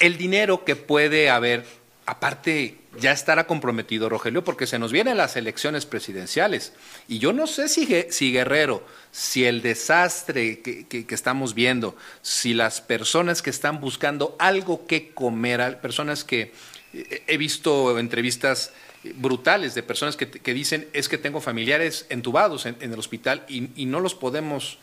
el 0.00 0.18
dinero 0.18 0.64
que 0.64 0.76
puede 0.76 1.30
haber 1.30 1.64
aparte 2.10 2.76
ya 2.98 3.12
estará 3.12 3.46
comprometido 3.46 4.08
Rogelio 4.08 4.42
porque 4.42 4.66
se 4.66 4.80
nos 4.80 4.90
vienen 4.90 5.16
las 5.16 5.36
elecciones 5.36 5.86
presidenciales. 5.86 6.72
Y 7.06 7.20
yo 7.20 7.32
no 7.32 7.46
sé 7.46 7.68
si, 7.68 7.86
si 8.10 8.32
Guerrero, 8.32 8.84
si 9.12 9.44
el 9.44 9.62
desastre 9.62 10.60
que, 10.60 10.86
que, 10.86 11.14
estamos 11.14 11.54
viendo, 11.54 11.96
si 12.20 12.52
las 12.52 12.80
personas 12.80 13.42
que 13.42 13.50
están 13.50 13.80
buscando 13.80 14.34
algo 14.40 14.86
que 14.86 15.10
comer, 15.10 15.80
personas 15.80 16.24
que 16.24 16.52
eh, 16.92 17.22
he 17.28 17.36
visto 17.36 17.96
entrevistas 17.98 18.72
brutales 19.14 19.74
de 19.74 19.82
personas 19.82 20.16
que, 20.16 20.28
que 20.28 20.52
dicen 20.52 20.88
es 20.92 21.08
que 21.08 21.16
tengo 21.16 21.40
familiares 21.40 22.06
entubados 22.10 22.66
en, 22.66 22.76
el 22.80 22.98
hospital 22.98 23.44
y, 23.48 23.86
no 23.86 24.00
los 24.00 24.14
podemos 24.14 24.78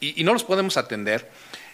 y, 0.00 0.24
no 0.24 0.32
los 0.32 0.44
podemos 0.44 0.76
atender. 0.76 1.30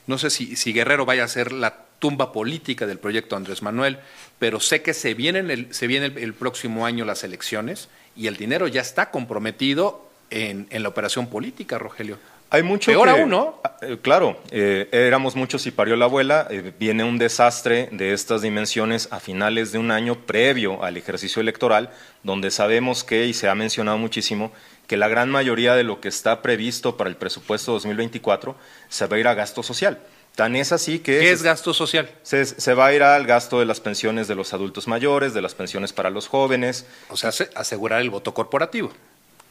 No 0.07 0.19
sé 0.19 0.29
si, 0.29 0.57
si 0.57 0.75
Guerrero 0.75 1.07
vaya 1.07 1.25
a 1.25 1.29
ser 1.29 1.53
la 1.53 1.87
tumba 2.05 2.33
política 2.33 2.87
del 2.87 2.99
proyecto 2.99 3.35
Andrés 3.35 3.63
Manuel, 3.63 3.97
pero 4.39 4.61
sé 4.61 4.83
que 4.83 4.93
se 4.93 5.15
vienen 5.15 5.51
el, 5.51 5.73
se 5.73 5.87
viene 5.87 6.13
el, 6.15 6.35
próximo 6.35 6.85
año 6.85 7.07
las 7.07 7.25
elecciones 7.25 7.89
y 8.15 8.27
el 8.27 8.37
dinero 8.37 8.69
ya 8.69 8.83
está 8.83 9.11
comprometido 9.11 10.07
en, 10.29 10.69
la 10.71 10.87
operación 10.91 11.29
política, 11.29 11.79
Rogelio. 11.79 12.19
Hay 12.51 12.63
mucho 12.63 12.91
Peor 12.91 13.09
aún, 13.09 13.31
¿no? 13.31 13.59
Ah, 13.65 13.79
eh, 13.81 13.97
claro, 14.03 14.39
eh, 14.51 14.87
éramos 14.93 15.35
muchos 15.35 15.67
y 15.67 15.71
parió 15.71 15.97
la 15.97 16.05
abuela. 16.05 16.47
Eh, 16.51 16.75
viene 16.79 17.05
un 17.05 17.17
desastre 17.17 17.89
de 17.91 18.13
estas 18.13 18.43
dimensiones 18.43 19.09
a 19.11 19.19
finales 19.19 19.73
de 19.73 19.79
un 19.79 19.91
año 19.91 20.27
previo 20.27 20.85
al 20.85 20.99
ejercicio 20.99 21.41
electoral, 21.41 21.89
donde 22.23 22.51
sabemos 22.51 23.03
que, 23.03 23.25
y 23.25 23.33
se 23.33 23.49
ha 23.49 23.55
mencionado 23.55 23.97
muchísimo, 23.97 24.53
que 24.87 24.99
la 24.99 25.09
gran 25.09 25.31
mayoría 25.31 25.75
de 25.75 25.85
lo 25.85 26.03
que 26.03 26.09
está 26.09 26.43
previsto 26.43 26.99
para 26.99 27.09
el 27.09 27.17
presupuesto 27.17 27.73
2024 27.73 28.57
se 28.91 29.07
va 29.07 29.17
a 29.17 29.21
ir 29.21 29.27
a 29.27 29.33
gasto 29.33 29.63
social. 29.63 30.01
Tan 30.35 30.57
es 30.57 30.73
así 30.73 30.99
que... 30.99 31.21
¿Qué 31.21 31.31
es 31.31 31.43
gasto 31.43 31.73
social? 31.73 32.11
Se, 32.23 32.75
va 32.75 32.87
a 32.87 32.93
ir 32.93 33.05
al 33.05 33.25
gasto 33.25 33.61
de 33.61 33.67
las 33.67 33.79
pensiones 33.81 34.27
de 34.27 34.35
los 34.35 34.53
adultos 34.53 34.89
mayores, 34.89 35.33
de 35.33 35.41
las 35.41 35.55
pensiones 35.55 35.93
para 35.93 36.11
los 36.11 36.27
jóvenes. 36.27 36.87
O 37.09 37.17
sea, 37.17 37.31
asegurar 37.55 38.01
el 38.01 38.11
voto 38.11 38.35
corporativo. 38.35 38.93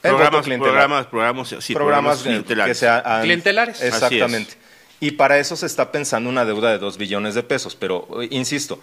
programas, 0.02 0.46
programas, 0.46 1.06
programas, 1.08 1.56
sí, 1.62 1.74
programas, 1.74 2.24
clientelares. 2.24 2.80
Que 2.80 3.02
clientelares. 3.22 3.82
Exactamente. 3.82 4.56
Y 5.00 5.12
para 5.12 5.40
eso 5.40 5.56
se 5.56 5.68
está 5.68 5.92
pensando 5.92 6.30
una 6.30 6.44
deuda 6.44 6.72
de 6.72 6.80
dos 6.80 6.98
billones 6.98 7.34
de 7.34 7.44
pesos. 7.44 7.75
Pero, 7.75 8.22
eh, 8.22 8.28
insisto, 8.32 8.82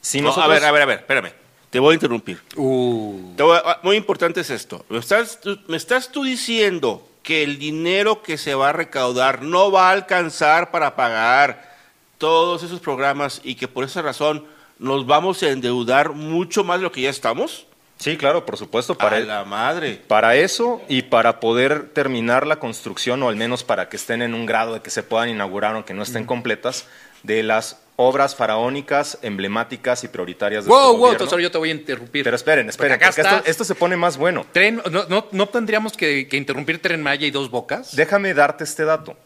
si 0.00 0.22
no, 0.22 0.32
A 0.32 0.48
ver, 0.48 0.64
a 0.64 0.72
ver, 0.72 0.82
a 0.82 0.86
ver, 0.86 0.98
espérame. 1.00 1.32
Te 1.68 1.78
voy 1.78 1.92
a 1.92 1.94
interrumpir. 1.94 2.40
Uh. 2.56 3.34
muy 3.82 3.96
importante 3.96 4.40
es 4.40 4.50
esto. 4.50 4.84
estás, 4.90 5.38
me 5.68 5.76
estás 5.76 6.12
tú 6.12 6.24
diciendo 6.24 7.06
que 7.22 7.42
el 7.42 7.58
dinero 7.58 8.22
que 8.22 8.38
se 8.38 8.54
va 8.54 8.70
a 8.70 8.72
recaudar 8.72 9.42
no 9.42 9.70
va 9.70 9.88
a 9.88 9.92
alcanzar 9.92 10.70
para 10.70 10.96
pagar 10.96 11.72
todos 12.18 12.62
esos 12.62 12.80
programas 12.80 13.40
y 13.44 13.54
que 13.54 13.68
por 13.68 13.84
esa 13.84 14.02
razón 14.02 14.46
nos 14.78 15.06
vamos 15.06 15.42
a 15.42 15.50
endeudar 15.50 16.12
mucho 16.12 16.64
más 16.64 16.78
de 16.78 16.84
lo 16.84 16.92
que 16.92 17.02
ya 17.02 17.10
estamos? 17.10 17.66
Sí, 17.98 18.16
claro, 18.16 18.44
por 18.44 18.56
supuesto. 18.56 18.96
Para 18.96 19.20
la 19.20 19.44
madre. 19.44 20.00
Para 20.08 20.34
eso 20.34 20.82
y 20.88 21.02
para 21.02 21.38
poder 21.38 21.90
terminar 21.90 22.48
la 22.48 22.56
construcción, 22.56 23.22
o 23.22 23.28
al 23.28 23.36
menos 23.36 23.62
para 23.62 23.88
que 23.88 23.96
estén 23.96 24.22
en 24.22 24.34
un 24.34 24.44
grado 24.44 24.74
de 24.74 24.80
que 24.80 24.90
se 24.90 25.04
puedan 25.04 25.28
inaugurar, 25.28 25.76
aunque 25.76 25.94
no 25.94 26.02
estén 26.02 26.24
completas, 26.24 26.86
de 27.22 27.44
las 27.44 27.81
obras 27.96 28.34
faraónicas, 28.34 29.18
emblemáticas 29.22 30.04
y 30.04 30.08
prioritarias 30.08 30.64
de 30.64 30.70
wow, 30.70 30.96
wow, 30.96 31.12
entonces 31.12 31.38
yo 31.40 31.50
te 31.50 31.58
voy 31.58 31.70
a 31.70 31.72
interrumpir. 31.72 32.24
Pero 32.24 32.36
esperen, 32.36 32.68
esperen, 32.68 32.98
porque, 32.98 33.50
esto, 33.50 33.64
se 33.64 33.74
pone 33.74 33.96
más 33.96 34.16
bueno. 34.16 34.46
Tren, 34.52 34.82
no, 35.32 35.48
tendríamos 35.48 35.96
que, 35.96 36.28
interrumpir 36.32 36.80
Tren 36.80 37.02
Maya 37.02 37.26
y 37.26 37.30
Dos 37.30 37.50
Bocas? 37.50 37.94
Déjame 37.94 38.34
darte 38.34 38.64
este 38.64 38.84
dato. 38.84 39.16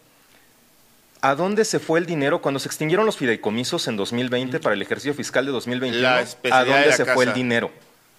¿A 1.22 1.34
dónde 1.34 1.64
se 1.64 1.78
fue 1.78 1.98
el 1.98 2.06
dinero 2.06 2.40
cuando 2.40 2.60
se 2.60 2.68
extinguieron 2.68 3.06
los 3.06 3.16
fideicomisos 3.16 3.88
en 3.88 3.96
2020 3.96 4.60
para 4.60 4.74
el 4.74 4.82
ejercicio 4.82 5.14
fiscal 5.14 5.46
de 5.46 5.52
2021? 5.52 6.08
¿A 6.50 6.64
dónde 6.64 6.92
se 6.92 7.04
fue 7.04 7.24
el 7.24 7.32
dinero? 7.32 7.70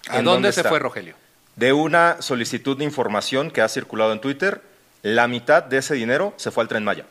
¿A 0.10 0.22
dónde, 0.22 0.52
se 0.52 0.64
fue, 0.64 0.80
Rogelio? 0.80 1.16
De 1.56 1.74
una 1.74 2.22
solicitud 2.22 2.78
de 2.78 2.84
información 2.84 3.52
que 3.52 3.62
ha 3.62 3.68
circulado 3.68 4.14
en 4.14 4.22
Twitter, 4.22 4.62
la 5.04 5.28
mitad 5.28 5.64
de 5.64 5.78
ese 5.78 5.94
dinero 5.96 6.34
se 6.38 6.52
fue 6.52 6.64
al 6.64 6.68
Tren 6.68 6.84
Maya. 6.84 7.06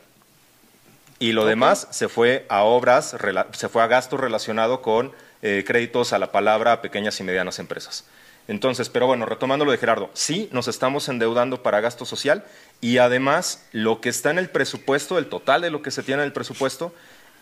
Y 1.19 1.31
lo 1.31 1.45
demás 1.45 1.87
se 1.91 2.09
fue 2.09 2.45
a 2.49 2.63
obras, 2.63 3.15
se 3.53 3.69
fue 3.69 3.81
a 3.81 3.87
gasto 3.87 4.17
relacionado 4.17 4.81
con 4.81 5.11
eh, 5.41 5.63
créditos 5.65 6.13
a 6.13 6.19
la 6.19 6.31
palabra 6.31 6.73
a 6.73 6.81
pequeñas 6.81 7.19
y 7.19 7.23
medianas 7.23 7.59
empresas. 7.59 8.05
Entonces, 8.47 8.89
pero 8.89 9.07
bueno, 9.07 9.25
retomando 9.25 9.65
lo 9.65 9.71
de 9.71 9.77
Gerardo, 9.77 10.09
sí 10.13 10.47
nos 10.51 10.67
estamos 10.67 11.09
endeudando 11.09 11.63
para 11.63 11.81
gasto 11.81 12.05
social 12.05 12.45
y 12.79 12.97
además 12.97 13.65
lo 13.71 13.99
que 13.99 14.09
está 14.09 14.31
en 14.31 14.39
el 14.39 14.49
presupuesto, 14.49 15.17
el 15.17 15.27
total 15.27 15.61
de 15.61 15.69
lo 15.69 15.81
que 15.81 15.91
se 15.91 16.01
tiene 16.01 16.21
en 16.21 16.27
el 16.27 16.33
presupuesto, 16.33 16.93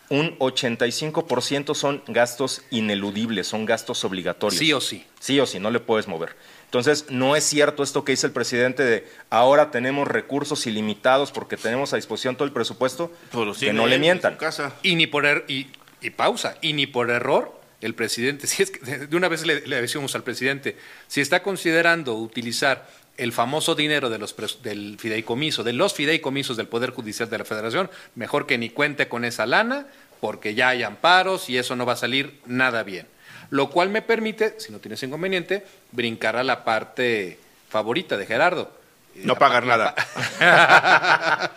un 0.08 0.38
85% 0.38 1.74
son 1.74 2.02
gastos 2.08 2.62
ineludibles, 2.70 3.46
son 3.46 3.66
gastos 3.66 4.04
obligatorios. 4.04 4.58
Sí 4.58 4.72
o 4.72 4.80
sí. 4.80 5.04
Sí 5.20 5.40
o 5.40 5.46
sí, 5.46 5.58
no 5.58 5.70
le 5.70 5.80
puedes 5.80 6.08
mover. 6.08 6.36
Entonces, 6.78 7.10
no 7.10 7.36
es 7.36 7.44
cierto 7.44 7.82
esto 7.82 8.04
que 8.04 8.12
dice 8.12 8.26
el 8.26 8.32
presidente 8.32 8.84
de 8.84 9.06
ahora 9.30 9.70
tenemos 9.70 10.06
recursos 10.06 10.66
ilimitados 10.66 11.32
porque 11.32 11.56
tenemos 11.56 11.92
a 11.92 11.96
disposición 11.96 12.36
todo 12.36 12.44
el 12.44 12.52
presupuesto, 12.52 13.10
pues 13.30 13.58
que 13.58 13.72
no 13.72 13.86
le 13.86 13.98
mientan. 13.98 14.36
Y 14.82 14.94
ni 14.94 15.06
por 15.06 15.24
er, 15.24 15.44
y, 15.48 15.68
pausa, 16.10 16.56
y 16.60 16.74
ni 16.74 16.86
por 16.86 17.10
error 17.10 17.58
el 17.80 17.94
presidente, 17.94 18.46
si 18.46 18.62
es 18.62 18.70
que 18.70 19.06
de 19.06 19.16
una 19.16 19.28
vez 19.28 19.46
le, 19.46 19.60
decimos 19.60 20.14
al 20.14 20.22
presidente, 20.22 20.76
si 21.06 21.20
está 21.20 21.42
considerando 21.42 22.14
utilizar 22.14 22.86
el 23.16 23.32
famoso 23.32 23.74
dinero 23.74 24.10
de 24.10 24.18
los, 24.18 24.36
del 24.62 24.98
fideicomiso, 24.98 25.64
de 25.64 25.72
los 25.72 25.94
fideicomisos 25.94 26.58
del 26.58 26.68
Poder 26.68 26.90
Judicial 26.90 27.30
de 27.30 27.38
la 27.38 27.44
Federación, 27.46 27.90
mejor 28.14 28.46
que 28.46 28.58
ni 28.58 28.68
cuente 28.68 29.08
con 29.08 29.24
esa 29.24 29.46
lana, 29.46 29.86
porque 30.20 30.54
ya 30.54 30.68
hay 30.68 30.82
amparos 30.82 31.48
y 31.48 31.56
eso 31.56 31.74
no 31.76 31.86
va 31.86 31.94
a 31.94 31.96
salir 31.96 32.40
nada 32.46 32.82
bien 32.82 33.06
lo 33.50 33.70
cual 33.70 33.90
me 33.90 34.02
permite, 34.02 34.58
si 34.58 34.72
no 34.72 34.78
tienes 34.78 35.02
inconveniente, 35.02 35.64
brincar 35.92 36.36
a 36.36 36.44
la 36.44 36.64
parte 36.64 37.38
favorita 37.68 38.16
de 38.16 38.26
Gerardo. 38.26 38.70
No 39.16 39.36
pagar 39.36 39.64
nada. 39.64 39.94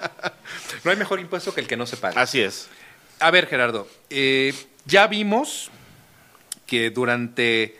no 0.84 0.92
hay 0.92 0.98
mejor 0.98 1.20
impuesto 1.20 1.54
que 1.54 1.62
el 1.62 1.68
que 1.68 1.78
no 1.78 1.86
se 1.86 1.98
paga. 1.98 2.22
Así 2.22 2.42
es. 2.42 2.70
A 3.20 3.32
ver, 3.32 3.48
Gerardo, 3.48 3.88
eh, 4.10 4.54
ya 4.86 5.08
vimos 5.08 5.70
que 6.66 6.90
durante 6.90 7.78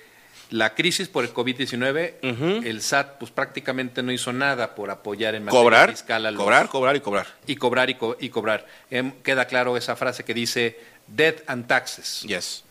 la 0.50 0.74
crisis 0.74 1.08
por 1.08 1.24
el 1.24 1.34
COVID-19, 1.34 2.64
el 2.66 2.82
SAT 2.82 3.20
pues 3.20 3.32
prácticamente 3.32 4.02
no 4.02 4.12
hizo 4.12 4.34
nada 4.34 4.76
por 4.76 4.90
apoyar 4.90 5.36
en 5.36 5.46
materia 5.46 5.62
cobrar, 5.62 5.90
fiscal 5.92 6.26
a 6.26 6.34
Cobrar, 6.34 6.70
cobrar 6.70 6.96
y 6.96 7.00
cobrar. 7.00 7.28
Y 7.46 7.56
cobrar 7.56 7.90
y, 7.90 7.98
y 8.20 8.30
cobrar. 8.30 8.66
Em, 8.90 9.12
queda 9.24 9.46
claro 9.46 9.78
esa 9.78 9.96
frase 9.96 10.26
que 10.26 10.34
dice 10.34 10.80
debt 11.08 11.44
and 11.48 11.68
taxes. 11.68 12.24
Yes. 12.24 12.64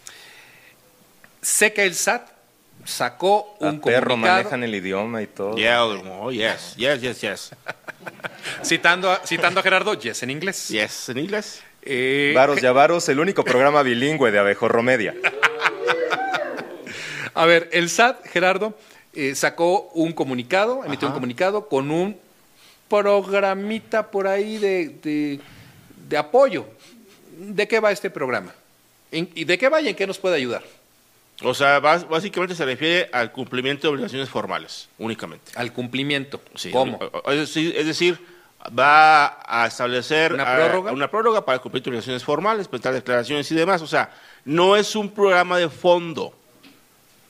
Sé 1.49 1.73
que 1.73 1.83
el 1.85 1.95
SAT 1.95 2.28
sacó 2.85 3.57
un 3.61 3.81
perro 3.81 4.19
manejan 4.19 4.62
el 4.64 4.75
idioma 4.75 5.23
y 5.23 5.26
todo. 5.26 5.57
Yeah, 5.57 5.83
oh, 5.83 6.31
yes, 6.31 6.75
yes, 6.76 7.00
yes, 7.00 7.21
yes. 7.23 7.50
citando, 8.62 9.11
a, 9.11 9.26
citando 9.26 9.61
a 9.61 9.62
Gerardo, 9.62 9.95
yes 9.95 10.23
en 10.23 10.28
inglés. 10.31 10.69
Yes 10.69 11.09
en 11.09 11.17
inglés. 11.17 11.62
Eh, 11.81 12.33
Varos 12.37 12.61
ya 12.61 12.71
Varos, 12.73 13.09
el 13.09 13.19
único 13.19 13.45
programa 13.45 13.83
bilingüe 13.83 14.31
de 14.31 14.38
Abejorro 14.38 14.83
Media. 14.83 15.14
a 17.33 17.47
ver, 17.47 17.71
el 17.73 17.88
SAT, 17.88 18.26
Gerardo, 18.26 18.76
eh, 19.14 19.35
sacó 19.35 19.88
un 19.95 20.12
comunicado, 20.12 20.85
emitió 20.85 21.09
un 21.09 21.14
comunicado 21.14 21.67
con 21.67 21.90
un 21.90 22.14
programita 22.90 24.11
por 24.11 24.26
ahí 24.26 24.59
de, 24.59 25.40
de, 26.09 26.17
apoyo. 26.19 26.67
¿De 27.38 27.67
qué 27.67 27.81
va 27.81 27.90
este 27.90 28.11
programa? 28.11 28.52
¿Y 29.11 29.45
de 29.45 29.57
qué 29.57 29.71
va 29.71 29.81
y 29.81 29.88
en 29.88 29.97
qué 29.97 30.07
nos 30.07 30.19
puede 30.19 30.37
ayudar? 30.37 30.62
O 31.42 31.54
sea, 31.54 31.78
básicamente 31.78 32.54
se 32.54 32.64
refiere 32.64 33.09
al 33.12 33.30
cumplimiento 33.30 33.87
de 33.87 33.95
obligaciones 33.95 34.28
formales, 34.28 34.88
únicamente. 34.99 35.52
Al 35.54 35.73
cumplimiento. 35.73 36.40
¿Cómo? 36.73 36.99
Es 37.26 37.87
decir, 37.87 38.18
va 38.76 39.40
a 39.47 39.66
establecer 39.66 40.33
una 40.33 40.57
prórroga, 40.57 40.92
una 40.92 41.09
prórroga 41.09 41.45
para 41.45 41.61
cumplir 41.61 41.85
obligaciones 41.87 42.25
formales, 42.25 42.66
presentar 42.66 42.95
declaraciones 42.95 43.50
y 43.52 43.54
demás. 43.54 43.83
O 43.83 43.87
sea, 43.87 44.11
no 44.45 44.76
es 44.76 44.97
un 44.97 45.11
programa 45.11 45.59
de 45.59 45.68
fondo. 45.68 46.35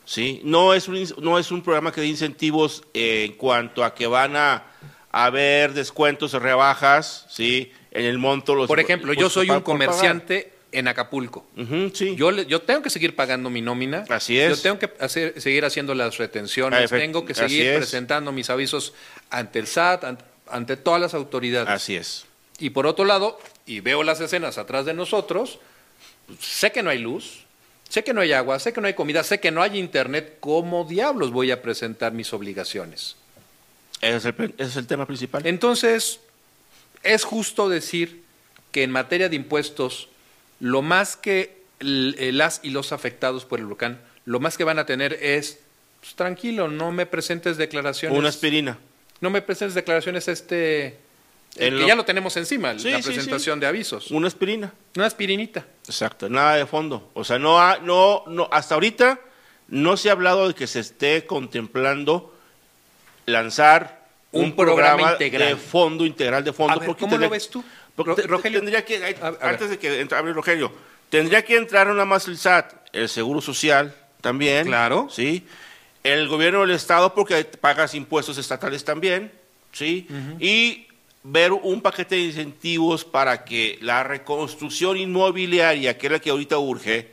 ¿sí? 0.07 0.41
No, 0.43 0.73
es 0.73 0.89
un, 0.89 1.07
no 1.21 1.39
es 1.39 1.53
un 1.53 1.63
programa 1.63 1.93
que 1.93 2.01
dé 2.01 2.07
incentivos 2.07 2.83
en 2.95 3.33
cuanto 3.33 3.85
a 3.85 3.95
que 3.95 4.07
van 4.07 4.37
a 4.37 4.65
haber 5.13 5.75
descuentos 5.75 6.33
o 6.33 6.39
rebajas 6.39 7.27
¿sí? 7.29 7.73
en 7.91 8.07
el 8.07 8.17
monto. 8.17 8.55
Los, 8.55 8.69
Por 8.69 8.81
ejemplo, 8.81 9.13
yo 9.13 9.29
soy 9.29 9.51
un 9.51 9.61
comerciante 9.61 10.58
en 10.73 10.89
Acapulco. 10.89 11.47
yo, 11.57 12.31
yo 12.43 12.63
tengo 12.63 12.83
que 12.83 12.91
seguir 12.91 13.17
pagando 13.17 13.51
mi 13.51 13.63
nómina. 13.63 14.05
Así 14.09 14.39
es. 14.39 14.57
Yo 14.57 14.63
tengo 14.63 14.79
que 14.79 14.93
hacer, 15.01 15.41
seguir 15.41 15.65
haciendo 15.65 15.95
las 15.95 16.19
retenciones. 16.19 16.91
tengo 16.91 17.25
que 17.25 17.35
seguir 17.35 17.77
presentando 17.77 18.33
mis 18.33 18.51
avisos 18.51 18.95
ante 19.31 19.59
el 19.59 19.67
SAT, 19.67 20.05
ante, 20.47 20.77
todas 20.77 21.01
las 21.01 21.15
autoridades. 21.15 21.69
Así 21.69 21.97
es. 21.97 22.27
Y 22.59 22.71
por 22.71 22.87
otro 22.87 23.05
lado, 23.05 23.39
y 23.67 23.81
veo 23.81 24.03
las 24.03 24.21
escenas 24.21 24.59
atrás 24.59 24.85
de 24.85 24.95
nosotros, 24.95 25.59
sé 26.41 26.73
que 26.73 26.83
no 26.83 26.91
hay 26.91 26.99
luz, 26.99 27.45
sé 27.89 28.03
que 28.03 28.13
no 28.13 28.21
hay 28.21 28.33
agua, 28.33 28.59
sé 28.59 28.73
que 28.73 28.81
no 28.81 28.89
hay 28.89 28.95
comida, 28.95 29.23
sé 29.23 29.41
que 29.41 29.51
no 29.51 29.63
hay 29.63 29.79
internet. 29.79 30.39
¿Cómo 30.41 30.85
diablos 30.85 31.31
voy 31.31 31.51
a 31.51 31.63
presentar 31.63 32.13
mis 32.13 32.33
obligaciones? 32.33 33.17
ese 34.01 34.33
es 34.59 34.77
el 34.77 34.87
tema 34.87 35.07
principal. 35.07 35.45
Entonces, 35.45 36.21
es 37.03 37.25
justo 37.25 37.69
decir 37.69 38.23
que 38.71 38.83
en 38.83 38.91
materia 38.91 39.29
de 39.29 39.37
impuestos 39.37 40.09
lo 40.61 40.83
más 40.83 41.17
que 41.17 41.59
las 41.81 42.61
y 42.65 42.71
los 42.71 42.93
afectados 42.93 43.45
por 43.45 43.61
el 43.61 43.67
huracán 43.67 44.01
lo 44.25 44.41
más 44.41 44.57
que 44.59 44.65
van 44.65 44.79
a 44.79 44.85
tener 44.85 45.15
es, 45.23 45.61
pues, 46.01 46.15
tranquilo, 46.15 46.69
no 46.69 46.93
me 46.93 47.07
presentes 47.07 47.57
declaraciones. 47.57 48.19
Una 48.19 48.29
aspirina. 48.29 48.77
No 49.21 49.31
me 49.31 49.41
presentes 49.43 49.75
declaraciones 49.75 50.29
este... 50.29 50.99
Que 51.57 51.71
lo- 51.71 51.87
ya 51.87 51.95
lo 51.97 52.05
tenemos 52.05 52.37
encima, 52.37 52.79
Sí, 52.79 52.91
la 52.91 52.99
sí, 53.01 53.05
presentación 53.11 53.59
de 53.59 53.67
avisos. 53.67 54.11
Una 54.11 54.27
aspirina. 54.29 54.73
Una 54.97 55.07
aspirinita. 55.07 55.65
Exacto, 55.87 56.29
nada 56.29 56.57
de 56.57 56.67
fondo. 56.67 57.11
O 57.15 57.25
sea, 57.25 57.39
no, 57.39 57.59
ha- 57.59 57.79
no, 57.79 58.23
no, 58.27 58.49
hasta 58.53 58.75
ahorita 58.75 59.19
no 59.69 59.97
se 59.97 60.11
ha 60.11 60.13
hablado 60.13 60.47
de 60.49 60.55
que 60.55 60.67
se 60.67 60.81
esté 60.81 61.25
contemplando 61.25 62.35
lanzar 63.27 64.07
Un 64.33 64.45
un, 64.47 64.57
programa 64.57 64.93
programa, 64.97 65.13
integral. 65.13 65.49
de 65.49 65.57
fondo 65.57 66.05
integral 66.07 66.45
de 66.45 66.53
fondo. 66.53 66.75
A 66.75 66.77
ver, 66.79 66.87
porque 66.87 67.01
¿cómo 67.01 67.17
lo 67.17 67.31
ves 67.31 67.49
tú? 67.49 67.65
Porque 68.05 68.23
Rogelio. 68.23 68.61
Tendría 68.61 68.85
que, 68.85 69.05
A- 69.21 69.27
a 69.29 69.49
antes 69.51 69.71
de 69.71 69.79
que 69.79 70.01
entre- 70.01 70.17
hable 70.19 70.33
Rogelio, 70.33 70.73
tendría 71.11 71.45
que 71.45 71.57
entrar 71.57 71.87
nada 71.89 72.05
más 72.05 72.27
el 72.29 72.39
SAT, 72.39 72.73
el 72.93 73.09
Seguro 73.09 73.41
Social 73.41 73.95
también. 74.21 74.67
Claro. 74.67 75.09
Sí. 75.11 75.45
El 76.03 76.29
gobierno 76.29 76.61
del 76.63 76.71
Estado 76.71 77.15
porque 77.15 77.45
pagas 77.45 77.95
impuestos 77.95 78.39
estatales 78.39 78.85
también. 78.85 79.31
Sí. 79.73 80.07
Y 80.41 80.87
ver 81.23 81.53
un 81.53 81.83
paquete 81.83 82.15
de 82.15 82.23
incentivos 82.23 83.05
para 83.05 83.45
que 83.45 83.79
la 83.83 84.03
reconstrucción 84.05 84.97
inmobiliaria, 84.97 85.99
que 85.99 86.07
es 86.07 86.13
la 86.13 86.19
que 86.21 86.31
ahorita 86.31 86.57
urge, 86.59 87.13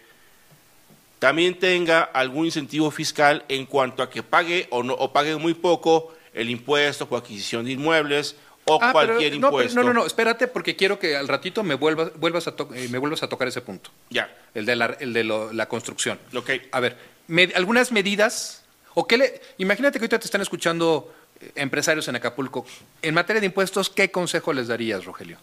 también 1.19 1.57
tenga 1.57 2.03
algún 2.03 2.45
incentivo 2.45 2.91
fiscal 2.91 3.43
en 3.49 3.65
cuanto 3.65 4.03
a 4.03 4.09
que 4.09 4.21
pague 4.23 4.67
o 4.69 4.83
no 4.83 4.93
o 4.93 5.11
pague 5.11 5.35
muy 5.37 5.53
poco 5.53 6.13
el 6.33 6.49
impuesto 6.49 7.07
por 7.07 7.19
adquisición 7.19 7.65
de 7.65 7.71
inmuebles 7.71 8.35
o 8.65 8.75
Ah, 8.75 8.91
pero- 8.93 9.13
cualquier 9.13 9.31
pero- 9.33 9.47
impuesto. 9.47 9.79
no, 9.79 9.85
no, 9.87 9.93
no, 9.93 10.05
espérate 10.05 10.47
porque 10.47 10.75
quiero 10.75 10.97
que 10.99 11.15
al 11.15 11.27
ratito 11.27 11.63
me 11.63 11.75
vuelvas, 11.75 12.11
vuelvas 12.19 12.47
a 12.47 12.55
to- 12.55 12.69
eh, 12.75 12.87
me 12.89 12.97
vuelvas 12.97 13.23
a 13.23 13.29
tocar 13.29 13.47
ese 13.47 13.61
punto, 13.61 13.91
Ya. 14.09 14.35
el 14.53 14.65
de 14.65 14.75
la, 14.75 14.85
el 14.99 15.13
de 15.13 15.23
lo- 15.23 15.53
la 15.53 15.67
construcción. 15.67 16.19
Ok. 16.35 16.49
A 16.71 16.79
ver, 16.79 16.97
me- 17.27 17.51
algunas 17.55 17.91
medidas, 17.91 18.63
o 18.93 19.07
qué 19.07 19.17
le, 19.17 19.41
imagínate 19.59 19.99
que 19.99 20.03
ahorita 20.05 20.19
te 20.19 20.25
están 20.25 20.41
escuchando 20.41 21.13
eh, 21.41 21.51
empresarios 21.55 22.07
en 22.07 22.15
Acapulco. 22.15 22.65
En 23.01 23.13
materia 23.13 23.39
de 23.41 23.45
impuestos, 23.47 23.89
¿qué 23.89 24.09
consejo 24.09 24.53
les 24.53 24.67
darías, 24.69 25.03
Rogelio? 25.05 25.37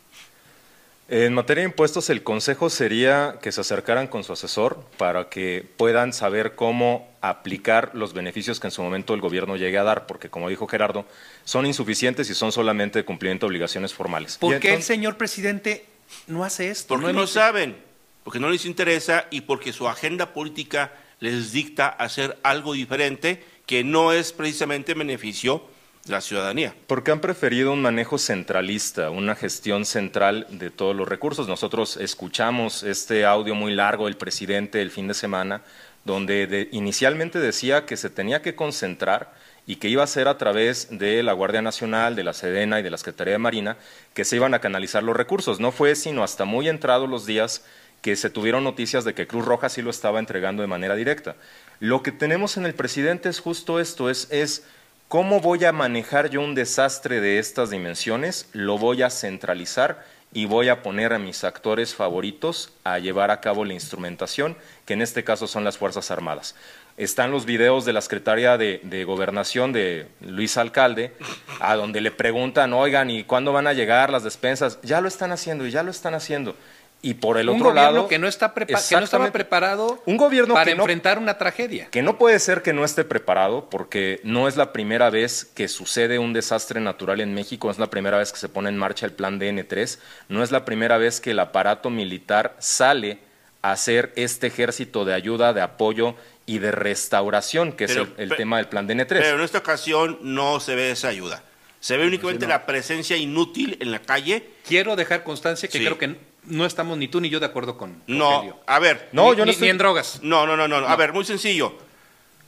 En 1.09 1.35
materia 1.35 1.63
de 1.63 1.69
impuestos, 1.69 2.09
el 2.11 2.23
consejo 2.23 2.71
sería 2.71 3.37
que 3.43 3.53
se 3.53 3.61
acercaran 3.61 4.07
con 4.07 4.25
su 4.25 4.33
asesor 4.33 4.83
para 4.97 5.29
que 5.29 5.67
puedan 5.77 6.13
saber 6.13 6.55
cómo 6.55 7.11
aplicar 7.21 7.91
los 7.95 8.15
beneficios 8.15 8.61
que 8.61 8.69
en 8.69 8.71
su 8.71 8.83
momento 8.83 9.13
el 9.13 9.21
gobierno 9.21 9.57
llegue 9.57 9.77
a 9.79 9.83
dar, 9.83 10.07
porque 10.07 10.31
como 10.31 10.49
dijo 10.49 10.67
Gerardo, 10.67 11.05
son 11.45 11.67
insuficientes 11.67 12.31
y 12.31 12.35
son 12.35 12.51
solamente 12.51 13.01
de 13.01 13.05
cumplimiento 13.05 13.47
de 13.47 13.49
obligaciones 13.51 13.93
formales. 13.93 14.39
¿Por 14.39 14.59
qué 14.59 14.73
el 14.75 14.83
señor 14.83 15.17
presidente 15.19 15.85
no 16.29 16.45
hace 16.45 16.71
esto? 16.71 16.95
Porque 16.95 17.13
no, 17.13 17.25
emite- 17.25 17.27
saben, 17.33 17.77
porque 18.25 18.41
no 18.41 18.49
les 18.49 18.65
interesa 18.65 19.27
y 19.31 19.43
porque 19.43 19.73
su 19.73 19.89
agenda 19.89 20.33
política 20.33 20.93
les 21.21 21.53
dicta 21.53 21.89
hacer 21.89 22.39
algo 22.43 22.73
diferente 22.73 23.45
que 23.67 23.85
no 23.85 24.13
es 24.13 24.33
precisamente 24.33 24.93
en 24.93 24.99
beneficio 25.01 25.63
la 26.07 26.21
ciudadanía. 26.21 26.75
Porque 26.87 27.13
han 27.13 27.21
preferido 27.21 27.73
un 27.73 27.83
manejo 27.83 28.19
centralista, 28.19 29.11
una 29.11 29.35
gestión 29.35 29.85
central 29.85 30.47
de 30.51 30.71
todos 30.71 30.97
los 30.97 31.09
recursos. 31.09 31.49
Nosotros 31.49 31.97
escuchamos 31.97 32.83
este 32.83 33.25
audio 33.25 33.55
muy 33.55 33.75
largo 33.75 34.07
del 34.07 34.17
presidente 34.17 34.83
el 34.83 34.91
fin 34.91 35.07
de 35.09 35.15
semana, 35.15 35.63
donde 36.05 36.47
de- 36.47 36.69
inicialmente 36.73 37.39
decía 37.39 37.87
que 37.87 37.97
se 37.97 38.11
tenía 38.11 38.43
que 38.43 38.57
concentrar 38.57 39.33
y 39.65 39.77
que 39.77 39.89
iba 39.89 40.03
a 40.03 40.09
ser 40.09 40.27
a 40.27 40.39
través 40.39 40.89
de 40.99 41.23
la 41.23 41.35
Guardia 41.35 41.63
Nacional, 41.63 42.17
de 42.17 42.25
la 42.25 42.33
Sedena 42.33 42.81
y 42.81 42.83
de 42.83 42.91
la 42.91 42.99
Secretaría 42.99 43.35
de 43.35 43.39
Marina 43.39 43.77
que 44.13 44.25
se 44.25 44.35
iban 44.35 44.55
a 44.55 44.59
canalizar 44.61 45.05
los 45.05 45.17
recursos. 45.17 45.61
No 45.61 45.71
fue 45.71 45.95
sino 45.95 46.25
hasta 46.25 46.45
muy 46.45 46.69
entrados 46.69 47.09
los 47.09 47.27
días 47.27 47.65
que 48.01 48.17
se 48.17 48.29
tuvieron 48.31 48.65
noticias 48.65 49.05
de 49.05 49.15
que 49.15 49.29
Cruz 49.29 49.45
Roja 49.45 49.69
sí 49.69 49.81
lo 49.81 49.91
estaba 49.91 50.19
entregando 50.19 50.63
de 50.63 50.67
manera 50.67 50.97
directa. 50.97 51.37
Lo 51.79 52.03
que 52.03 52.11
tenemos 52.11 52.57
en 52.57 52.67
el 52.67 52.75
presidente 52.75 53.29
es 53.29 53.39
justo 53.39 53.79
esto, 53.79 54.11
es, 54.11 54.27
es 54.33 54.65
¿Cómo 55.13 55.43
voy 55.43 55.63
a 55.67 55.73
manejar 55.73 56.31
yo 56.31 56.41
un 56.41 56.55
desastre 56.55 57.21
de 57.21 57.39
estas 57.39 57.69
dimensiones? 57.69 58.49
Lo 58.55 58.79
voy 58.79 59.03
a 59.03 59.11
centralizar 59.11 60.03
y 60.33 60.47
voy 60.47 60.71
a 60.71 60.83
poner 60.83 61.13
a 61.13 61.19
mis 61.19 61.45
actores 61.45 61.95
favoritos 61.95 62.73
a 62.83 62.99
llevar 62.99 63.31
a 63.31 63.43
cabo 63.43 63.67
la 63.67 63.75
instrumentación, 63.75 64.57
que 64.87 64.95
en 64.95 65.03
este 65.03 65.23
caso 65.23 65.47
son 65.47 65.65
las 65.65 65.77
Fuerzas 65.77 66.11
Armadas. 66.11 66.55
Están 66.97 67.31
los 67.31 67.45
videos 67.45 67.85
de 67.85 67.93
la 67.93 68.01
secretaria 68.01 68.57
de, 68.57 68.81
de 68.85 69.05
Gobernación 69.05 69.75
de 69.75 70.09
Luis 70.23 70.57
Alcalde, 70.57 71.13
a 71.61 71.77
donde 71.77 72.01
le 72.01 72.11
preguntan, 72.11 72.73
oigan, 72.73 73.11
¿y 73.11 73.25
cuándo 73.25 73.53
van 73.53 73.67
a 73.67 73.75
llegar 73.75 74.09
las 74.09 74.25
despensas? 74.25 74.79
Ya 74.83 75.03
lo 75.03 75.09
están 75.09 75.31
haciendo 75.31 75.67
y 75.67 75.71
ya 75.71 75.83
lo 75.83 75.91
están 75.91 76.15
haciendo. 76.15 76.57
Y 77.05 77.15
por 77.15 77.37
el 77.37 77.49
un 77.49 77.57
otro 77.57 77.71
gobierno 77.71 77.93
lado... 77.93 78.09
que 78.09 78.19
no, 78.21 78.29
está 78.29 78.55
que 78.55 78.65
no 78.73 79.01
estaba 79.01 79.33
preparado 79.33 80.01
Un 80.07 80.17
gobierno 80.17 80.55
para 80.55 80.67
que 80.67 80.77
no- 80.77 80.83
enfrentar 80.85 81.19
una 81.19 81.37
tragedia. 81.37 81.89
que 81.91 82.01
no 82.01 82.17
puede 82.17 82.39
ser 82.39 82.63
que 82.63 82.73
no 82.73 82.85
esté 82.85 83.03
preparado, 83.05 83.69
porque 83.69 84.21
no 84.23 84.47
es 84.47 84.57
la 84.57 84.73
primera 84.73 85.11
vez 85.11 85.45
que 85.45 85.67
sucede 85.67 86.21
un 86.21 86.33
desastre 86.33 86.81
natural 86.81 87.21
en 87.21 87.35
México, 87.35 87.67
no 87.67 87.73
es 87.73 87.79
la 87.81 87.91
primera 87.91 88.19
vez 88.19 88.31
que 88.33 88.39
se 88.39 88.49
pone 88.49 88.69
en 88.69 88.79
marcha 88.79 89.05
el 89.05 89.13
plan 89.13 89.41
DN3, 89.41 89.99
no 90.29 90.45
es 90.45 90.53
la 90.53 90.65
primera 90.65 90.97
vez 90.97 91.21
que 91.21 91.33
el 91.33 91.41
aparato 91.41 91.91
militar 91.91 92.55
sale 92.61 93.19
a 93.63 93.73
hacer 93.73 94.13
este 94.15 94.47
ejército 94.47 95.05
de 95.05 95.15
ayuda, 95.15 95.53
de 95.53 95.61
apoyo 95.61 96.15
y 96.47 96.59
de 96.61 96.71
restauración, 96.71 97.73
que 97.73 97.87
Pero- 97.89 98.03
es 98.05 98.09
el, 98.19 98.37
tema 98.37 98.59
del 98.59 98.69
plan 98.69 98.89
DN3. 98.89 99.07
Pero 99.09 99.37
en 99.39 99.43
esta 99.43 99.59
ocasión 99.59 100.19
no 100.23 100.61
se 100.61 100.77
ve 100.77 100.93
esa 100.93 101.09
ayuda. 101.09 101.43
Se 101.81 101.97
ve 101.97 102.07
únicamente 102.07 102.47
la 102.47 102.65
presencia 102.65 103.17
inútil 103.17 103.77
en 103.81 103.91
la 103.91 103.99
calle. 103.99 104.51
Quiero 104.67 104.95
dejar 104.95 105.25
constancia 105.25 105.69
que 105.69 105.79
Sí. 105.79 105.85
creo 105.85 105.99
que 105.99 106.17
no 106.45 106.67
estamos 106.67 106.99
ni 106.99 107.09
tú 107.09 107.21
ni 107.21 107.29
yo 107.31 107.39
de 107.41 107.47
acuerdo 107.47 107.77
con 107.79 108.03
No, 108.07 108.31
Rogelio. 108.33 108.57
a 108.67 108.79
ver. 108.79 109.09
No, 109.13 109.25
Ni- 109.31 109.31
yo 109.31 109.37
no 109.39 109.45
ni, 109.47 109.51
estoy- 109.53 109.67
ni 109.67 109.71
en 109.71 109.79
drogas. 109.79 110.21
No, 110.23 110.47
no, 110.47 110.57
no, 110.57 110.67
no. 110.69 110.77
A 110.87 110.97
ver, 110.97 111.13
muy 111.13 111.25
sencillo. 111.25 111.73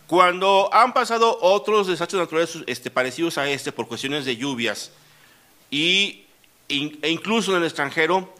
Cuando 0.06 0.68
han 0.72 0.92
pasado 0.92 1.38
otros 1.40 1.86
desastres 1.86 2.20
naturales 2.20 2.58
este, 2.66 2.90
parecidos 2.90 3.38
a 3.38 3.48
este 3.48 3.72
por 3.72 3.88
cuestiones 3.88 4.24
de 4.24 4.36
lluvias 4.36 4.90
y 5.70 6.26
in- 6.68 6.98
e 7.02 7.08
incluso 7.10 7.52
en 7.52 7.58
el 7.58 7.64
extranjero, 7.64 8.34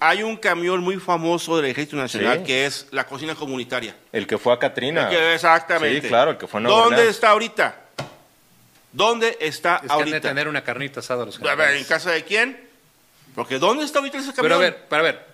hay 0.00 0.22
un 0.22 0.36
camión 0.36 0.80
muy 0.80 0.96
famoso 0.98 1.56
del 1.56 1.66
Ejército 1.70 1.96
Nacional 1.96 2.38
Sí. 2.40 2.44
que 2.44 2.66
es 2.66 2.86
la 2.90 3.04
cocina 3.06 3.34
comunitaria. 3.34 3.96
El 4.12 4.26
que 4.26 4.36
fue 4.38 4.52
a 4.52 4.58
Katrina. 4.58 5.08
Que- 5.08 5.34
exactamente. 5.34 6.02
Sí, 6.02 6.08
claro, 6.08 6.32
el 6.32 6.36
que 6.36 6.46
fue 6.46 6.60
a 6.60 6.62
Nueva 6.64 6.78
¿Dónde 6.78 6.96
Orleans. 6.96 7.14
está 7.16 7.30
ahorita? 7.30 7.80
¿Dónde 8.92 9.36
está 9.40 9.76
Es 9.76 9.80
que 9.82 9.92
han 9.92 9.98
de 9.98 10.04
ahorita? 10.04 10.20
tener 10.20 10.48
una 10.48 10.62
carnita 10.64 11.00
asada 11.00 11.24
los 11.24 11.40
A 11.42 11.54
ver, 11.54 11.76
¿en 11.76 11.84
casa 11.84 12.10
de 12.10 12.22
quién? 12.24 12.67
Porque 13.38 13.60
¿dónde 13.60 13.84
está 13.84 14.00
ahorita 14.00 14.18
ese 14.18 14.32
camión? 14.32 14.42
Pero 14.42 14.54
a 14.56 14.58
ver, 14.58 14.84
pero 14.88 15.00
a 15.00 15.04
ver, 15.04 15.26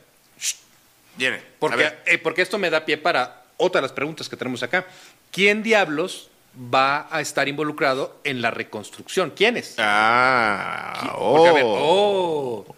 Viene. 1.16 1.40
Porque, 1.58 1.76
ver. 1.78 2.02
eh, 2.04 2.18
porque 2.18 2.42
esto 2.42 2.58
me 2.58 2.68
da 2.68 2.84
pie 2.84 2.98
para 2.98 3.44
otra 3.56 3.80
de 3.80 3.84
las 3.86 3.92
preguntas 3.92 4.28
que 4.28 4.36
tenemos 4.36 4.62
acá. 4.62 4.84
¿Quién 5.30 5.62
diablos 5.62 6.28
va 6.54 7.08
a 7.10 7.22
estar 7.22 7.48
involucrado 7.48 8.20
en 8.24 8.42
la 8.42 8.50
reconstrucción? 8.50 9.30
¿Quiénes? 9.30 9.76
Ah, 9.78 11.14
Porque, 11.18 11.48
a 11.48 11.52
ver, 11.54 11.64
oh. 11.66 12.66
oh, 12.68 12.76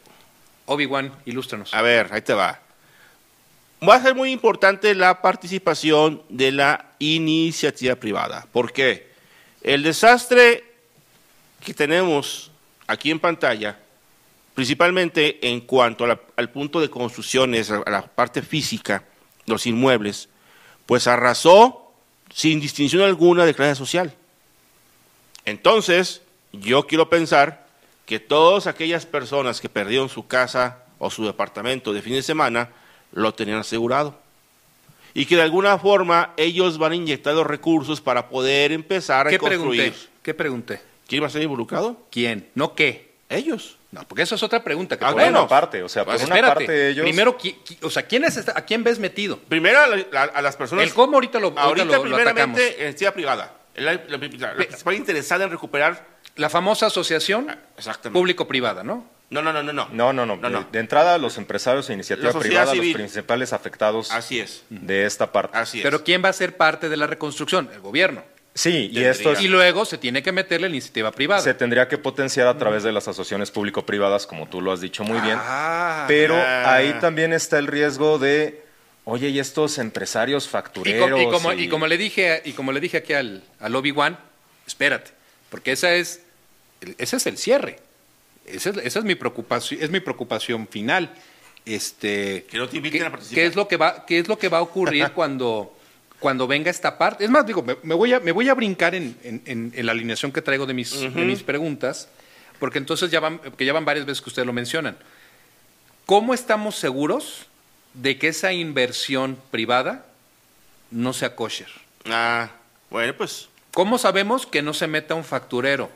Obi-Wan, 0.67 1.13
ilústranos. 1.25 1.75
A 1.75 1.83
ver, 1.83 2.09
ahí 2.13 2.21
te 2.23 2.33
va. 2.33 2.61
Va 3.83 3.97
a 3.97 4.03
ser 4.03 4.15
muy 4.15 4.31
importante 4.31 4.95
la 4.95 5.23
participación 5.23 6.23
de 6.29 6.53
la 6.53 6.93
iniciativa 7.01 7.97
privada. 7.97 8.47
¿Por 8.53 8.73
qué? 8.73 9.11
El 9.61 9.83
desastre 9.83 10.63
que 11.65 11.75
tenemos 11.75 12.53
aquí 12.87 13.11
en 13.11 13.19
pantalla, 13.19 13.77
principalmente 14.57 15.47
en 15.49 15.61
cuanto 15.61 16.07
la- 16.07 16.19
al 16.35 16.51
punto 16.51 16.81
de 16.81 16.91
construcciones, 16.91 17.71
a 17.71 17.89
la 17.89 18.03
parte 18.03 18.43
física, 18.43 19.05
los 19.47 19.67
inmuebles, 19.67 20.29
pues 20.87 21.07
arrasó 21.07 21.93
sin 22.35 22.59
distinción 22.59 23.03
alguna 23.03 23.45
de 23.47 23.55
clase 23.55 23.77
social. 23.77 24.13
Entonces, 25.45 26.23
yo 26.53 26.87
quiero 26.87 27.09
pensar 27.09 27.67
que 28.07 28.19
todas 28.19 28.67
aquellas 28.67 29.07
personas 29.07 29.61
que 29.61 29.69
perdieron 29.69 30.09
su 30.09 30.27
casa 30.27 30.83
o 30.99 31.11
su 31.11 31.25
departamento 31.25 31.93
de 31.93 32.03
fin 32.03 32.15
de 32.15 32.23
semana 32.23 32.71
lo 33.13 33.35
tenían 33.35 33.59
asegurado. 33.59 34.19
Y 35.15 35.27
que 35.27 35.37
de 35.37 35.43
alguna 35.43 35.79
forma 35.79 36.33
ellos 36.37 36.79
van 36.79 36.93
a 36.93 36.97
inyectar 36.97 37.35
los 37.35 37.47
recursos 37.47 38.01
para 38.01 38.29
poder 38.29 38.73
empezar 38.73 39.27
a 39.27 39.31
¿Qué 39.31 39.39
construir. 39.39 39.81
pregunté? 39.83 40.09
¿Qué 40.23 40.35
pregunté? 40.35 40.81
¿Quién 41.07 41.23
va 41.23 41.27
a 41.27 41.31
ser 41.31 41.43
involucrado? 41.43 41.97
¿Quién? 42.11 42.49
No 42.55 42.75
qué. 42.75 43.13
Ellos. 43.29 43.77
No, 43.97 44.07
porque 44.07 44.23
eso 44.25 44.35
es 44.35 44.43
otra 44.43 44.63
pregunta. 44.63 44.99
Que 44.99 45.05
Ah, 45.05 45.09
por 45.09 45.21
bueno. 45.23 45.41
una 45.41 45.49
parte, 45.49 45.83
o 45.83 45.89
sea, 45.89 46.05
por 46.05 46.15
Pues 46.17 46.27
una 46.29 46.41
parte 46.43 46.91
ellos... 46.91 47.03
Primero, 47.05 47.39
qui- 47.39 47.57
qui- 47.65 47.79
o 47.83 47.89
sea, 47.91 48.03
¿quién 48.07 48.25
es 48.25 48.37
esta- 48.37 48.53
¿a 48.57 48.65
quién 48.67 48.85
ves 48.85 48.99
metido? 48.99 49.39
Primero 49.39 49.79
a, 49.81 49.87
la- 49.87 50.23
a 50.35 50.43
las 50.43 50.55
personas. 50.57 50.85
El 50.85 50.93
cómo 50.93 51.15
ahorita 51.15 51.39
lo, 51.41 51.49
ahorita 51.49 51.63
ahorita, 51.65 51.85
lo- 51.85 52.05
lo 52.05 52.17
atacamos. 52.17 52.35
primeramente, 52.57 52.75
en 52.83 52.83
iniciativa 52.89 53.13
privada. 53.13 53.55
La, 53.77 53.93
la- 53.95 54.55
la- 54.55 54.63
está 54.65 54.93
interesada 54.95 55.45
en 55.45 55.51
recuperar. 55.51 56.05
La 56.37 56.51
famosa 56.51 56.87
asociación 56.87 57.49
Ah, 57.51 57.59
público-privada, 58.13 58.83
¿no? 58.85 59.09
No, 59.31 59.41
no, 59.43 59.53
no, 59.53 59.63
no. 59.63 59.73
No, 59.73 59.89
No, 59.91 60.13
no, 60.13 60.27
no. 60.27 60.37
No, 60.37 60.51
no. 60.51 60.61
De, 60.61 60.67
de 60.73 60.79
entrada, 60.79 61.17
los 61.19 61.39
empresarios 61.39 61.89
e 61.91 61.95
iniciativa 61.95 62.33
privada, 62.39 62.73
civil. 62.73 62.91
los 62.93 62.97
principales 62.97 63.53
afectados 63.53 64.13
Así 64.13 64.39
es. 64.41 64.63
de 64.71 65.05
esta 65.07 65.33
parte. 65.33 65.57
Así 65.59 65.79
es. 65.79 65.83
Pero 65.85 66.05
¿quién 66.05 66.23
va 66.23 66.29
a 66.29 66.33
ser 66.33 66.57
parte 66.57 66.89
de 66.89 66.97
la 66.97 67.07
reconstrucción? 67.07 67.71
El 67.73 67.81
gobierno. 67.81 68.23
Sí, 68.57 68.89
y 68.91 69.05
esto 69.05 69.33
es- 69.33 69.43
Y 69.43 69.49
luego 69.49 69.85
se 69.85 69.99
tiene 69.99 70.23
que 70.23 70.33
meterle 70.33 70.69
la 70.69 70.75
iniciativa 70.75 71.13
privada. 71.13 71.43
se 71.43 71.53
tendría 71.53 71.89
que 71.89 71.99
potenciar 71.99 72.47
a 72.47 72.57
través 72.57 72.83
de 72.83 72.91
las 72.91 73.07
asociaciones 73.07 73.51
público-privadas, 73.51 74.27
como 74.27 74.49
tú 74.49 74.63
lo 74.63 74.73
has 74.73 74.81
dicho 74.81 75.05
muy 75.05 75.21
bien. 75.21 75.37
Ah, 75.39 76.07
Pero 76.09 76.35
ah. 76.37 76.75
ahí 76.75 76.95
también 77.01 77.33
está 77.35 77.59
el 77.59 77.67
riesgo 77.67 78.19
de 78.19 78.65
Oye, 79.05 79.29
¿y 79.29 79.39
estos 79.39 79.79
empresarios 79.79 80.47
Y, 80.47 80.49
factureros? 80.49 81.11
com- 81.11 81.21
y 81.21 81.31
como, 81.31 81.53
y- 81.53 81.63
y 81.65 81.69
como 81.69 81.87
le 81.87 81.97
dije, 81.99 82.43
y 82.45 82.53
como 82.55 82.73
le 82.73 82.81
dije 82.81 82.97
aquí 82.97 83.13
al, 83.13 83.45
al 83.61 83.77
Obi-Wan, 83.77 84.19
espérate, 84.67 85.13
porque 85.51 85.71
esa 85.73 85.93
es, 85.95 86.23
ese 86.99 87.17
es 87.17 87.27
el 87.27 87.37
cierre. 87.39 87.79
Esa 88.47 88.71
es, 88.71 88.79
esa 88.79 88.99
es 89.01 89.05
mi 89.05 89.15
preocupación, 89.15 89.81
es 89.83 89.91
mi 89.91 90.01
preocupación 90.01 90.67
final. 90.67 91.11
Este, 91.65 92.47
Que 92.51 92.59
no 92.59 92.69
te 92.69 92.77
inviten 92.79 93.01
¿qué- 93.03 93.07
a 93.07 93.11
participar. 93.11 93.35
¿Qué 93.37 93.47
es 93.47 93.55
lo 93.57 93.69
que 93.69 93.77
va, 93.77 94.07
qué 94.07 94.19
es 94.19 94.29
lo 94.29 94.39
que 94.39 94.49
va 94.49 94.59
a 94.59 94.63
ocurrir 94.63 95.11
cuando, 95.15 95.77
cuando 96.21 96.47
venga 96.47 96.71
esta 96.71 96.97
parte? 96.99 97.25
Es 97.25 97.31
más, 97.31 97.47
digo, 97.47 97.63
me, 97.63 97.77
me 97.83 97.95
voy, 97.95 98.13
a, 98.13 98.21
me 98.21 98.33
voy 98.33 98.49
a 98.49 98.55
brincar 98.55 98.95
en, 98.95 99.17
en- 99.23 99.43
en- 99.47 99.73
en 99.75 99.87
la 99.87 99.93
alineación 99.93 100.33
que 100.33 100.43
traigo 100.43 100.67
de 100.67 100.75
mis, 100.75 100.99
de 101.01 101.09
mis 101.09 101.43
preguntas, 101.43 102.09
porque 102.59 102.79
entonces 102.79 103.11
ya 103.11 103.21
van, 103.21 103.39
que 103.39 103.65
ya 103.65 103.73
van 103.73 103.85
varias 103.85 104.07
veces 104.07 104.23
que 104.23 104.31
ustedes 104.31 104.47
lo 104.47 104.53
mencionan. 104.53 104.97
¿Cómo 106.07 106.35
estamos 106.35 106.77
seguros 106.77 107.47
de 107.95 108.19
que 108.19 108.29
esa 108.29 108.53
inversión 108.53 109.39
privada 109.51 110.07
no 110.91 111.13
sea 111.13 111.35
kosher? 111.35 111.69
Ah, 112.07 112.51
bueno, 112.91 113.15
pues. 113.15 113.49
¿Cómo 113.73 113.99
sabemos 113.99 114.47
que 114.47 114.63
no 114.63 114.73
se 114.73 114.87
meta 114.87 115.15
un 115.15 115.25
facturero 115.25 115.91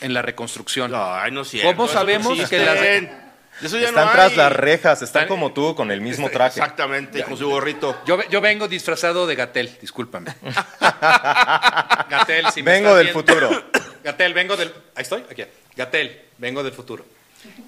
en 0.00 0.14
la 0.14 0.22
reconstrucción? 0.22 0.92
Ay, 0.94 1.32
no 1.32 1.40
es 1.40 1.48
cierto. 1.48 1.68
¿Cómo 1.74 1.88
sabemos 1.88 2.38
no 2.38 2.48
que 2.48 2.58
las-. 2.58 3.27
Eso 3.62 3.76
ya 3.78 3.88
Están 3.88 4.06
no 4.06 4.12
tras 4.12 4.30
hay. 4.30 4.36
las 4.36 4.52
rejas, 4.52 5.02
están 5.02 5.22
Están- 5.24 5.28
como 5.28 5.52
tú, 5.52 5.74
con 5.74 5.90
el 5.90 6.00
mismo 6.00 6.30
traje. 6.30 6.60
Exactamente, 6.60 7.24
con 7.24 7.36
su 7.36 7.48
gorrito. 7.48 8.00
Yo, 8.06 8.22
yo 8.28 8.40
vengo 8.40 8.68
disfrazado 8.68 9.26
de 9.26 9.34
Gatel, 9.34 9.76
discúlpame. 9.80 10.32
Gatel, 12.08 12.46
si 12.52 12.62
me 12.62 12.72
Vengo 12.72 12.94
del 12.94 13.06
viendo- 13.08 13.20
futuro. 13.20 13.64
Gatel, 14.04 14.34
vengo 14.34 14.56
del. 14.56 14.68
Ahí 14.94 15.02
estoy, 15.02 15.24
aquí. 15.30 15.44
Gatel, 15.76 16.22
vengo 16.38 16.62
del 16.62 16.72
futuro. 16.72 17.04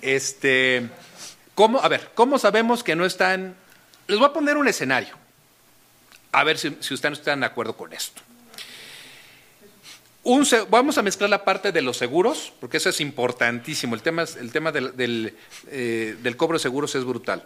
Este, 0.01 0.89
¿cómo, 1.55 1.81
a 1.81 1.89
ver, 1.89 2.11
¿cómo 2.15 2.39
sabemos 2.39 2.83
que 2.83 2.97
no 2.97 3.05
están? 3.05 3.55
Les 4.07 4.19
voy 4.19 4.29
a 4.29 4.33
poner 4.33 4.57
un 4.57 4.69
escenario. 4.69 5.17
A 6.33 6.45
ver 6.45 6.59
si, 6.59 6.77
si 6.81 6.95
ustedes 6.95 7.19
están 7.19 7.41
de 7.41 7.47
acuerdo 7.47 7.77
con 7.77 7.93
esto. 7.93 8.23
Un 10.23 10.47
vamos 10.69 10.99
a 10.99 11.03
mezclar 11.03 11.31
la 11.31 11.45
parte 11.45 11.73
de 11.73 11.81
los 11.81 11.97
seguros, 11.97 12.53
porque 12.61 12.77
eso 12.77 12.91
es 12.91 13.01
importantísimo. 13.01 13.95
El 13.95 14.03
tema, 14.03 14.25
el 14.39 14.53
tema 14.53 14.71
del, 14.71 14.95
del, 14.97 15.35
eh, 15.69 16.17
del 16.23 16.37
cobro 16.37 16.59
de 16.59 16.63
seguros 16.63 16.95
es 16.95 17.05
brutal. 17.05 17.43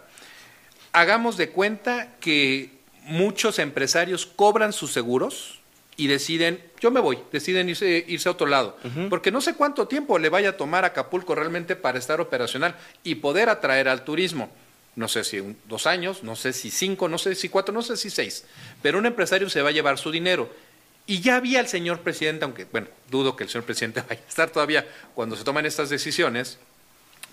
Hagamos 0.91 1.37
de 1.37 1.49
cuenta 1.49 2.15
que 2.19 2.71
muchos 3.03 3.59
empresarios 3.59 4.25
cobran 4.25 4.73
sus 4.73 4.91
seguros 4.91 5.59
y 5.97 6.07
deciden, 6.07 6.61
yo 6.81 6.91
me 6.91 6.99
voy, 6.99 7.17
deciden 7.31 7.69
irse, 7.69 8.03
irse 8.07 8.27
a 8.27 8.33
otro 8.33 8.47
lado, 8.47 8.77
porque 9.09 9.31
no 9.31 9.39
sé 9.39 9.53
cuánto 9.53 9.87
tiempo 9.87 10.19
le 10.19 10.27
vaya 10.27 10.49
a 10.49 10.57
tomar 10.57 10.83
a 10.83 10.87
Acapulco 10.87 11.33
realmente 11.35 11.77
para 11.77 11.97
estar 11.97 12.19
operacional 12.19 12.75
y 13.03 13.15
poder 13.15 13.47
atraer 13.47 13.87
al 13.87 14.03
turismo. 14.03 14.49
No 14.97 15.07
sé 15.09 15.23
si 15.23 15.39
un- 15.39 15.57
dos 15.65 15.87
años, 15.87 16.23
no 16.23 16.35
sé 16.35 16.51
si 16.53 16.71
cinco, 16.71 17.07
no 17.07 17.17
sé 17.17 17.35
si 17.35 17.47
cuatro, 17.49 17.73
no 17.73 17.81
sé 17.81 17.95
si 17.95 18.09
seis, 18.09 18.45
pero 18.81 18.97
un 18.97 19.05
empresario 19.05 19.49
se 19.49 19.61
va 19.61 19.69
a 19.69 19.73
llevar 19.73 19.97
su 19.97 20.11
dinero. 20.11 20.49
Y 21.07 21.21
ya 21.21 21.35
había 21.35 21.59
el 21.59 21.67
señor 21.67 21.99
presidente, 22.01 22.45
aunque, 22.45 22.65
bueno, 22.65 22.87
dudo 23.09 23.35
que 23.35 23.43
el 23.43 23.49
señor 23.49 23.65
presidente 23.65 24.01
vaya 24.09 24.21
a 24.25 24.29
estar 24.29 24.49
todavía 24.49 24.87
cuando 25.13 25.35
se 25.35 25.43
toman 25.43 25.65
estas 25.65 25.89
decisiones, 25.89 26.57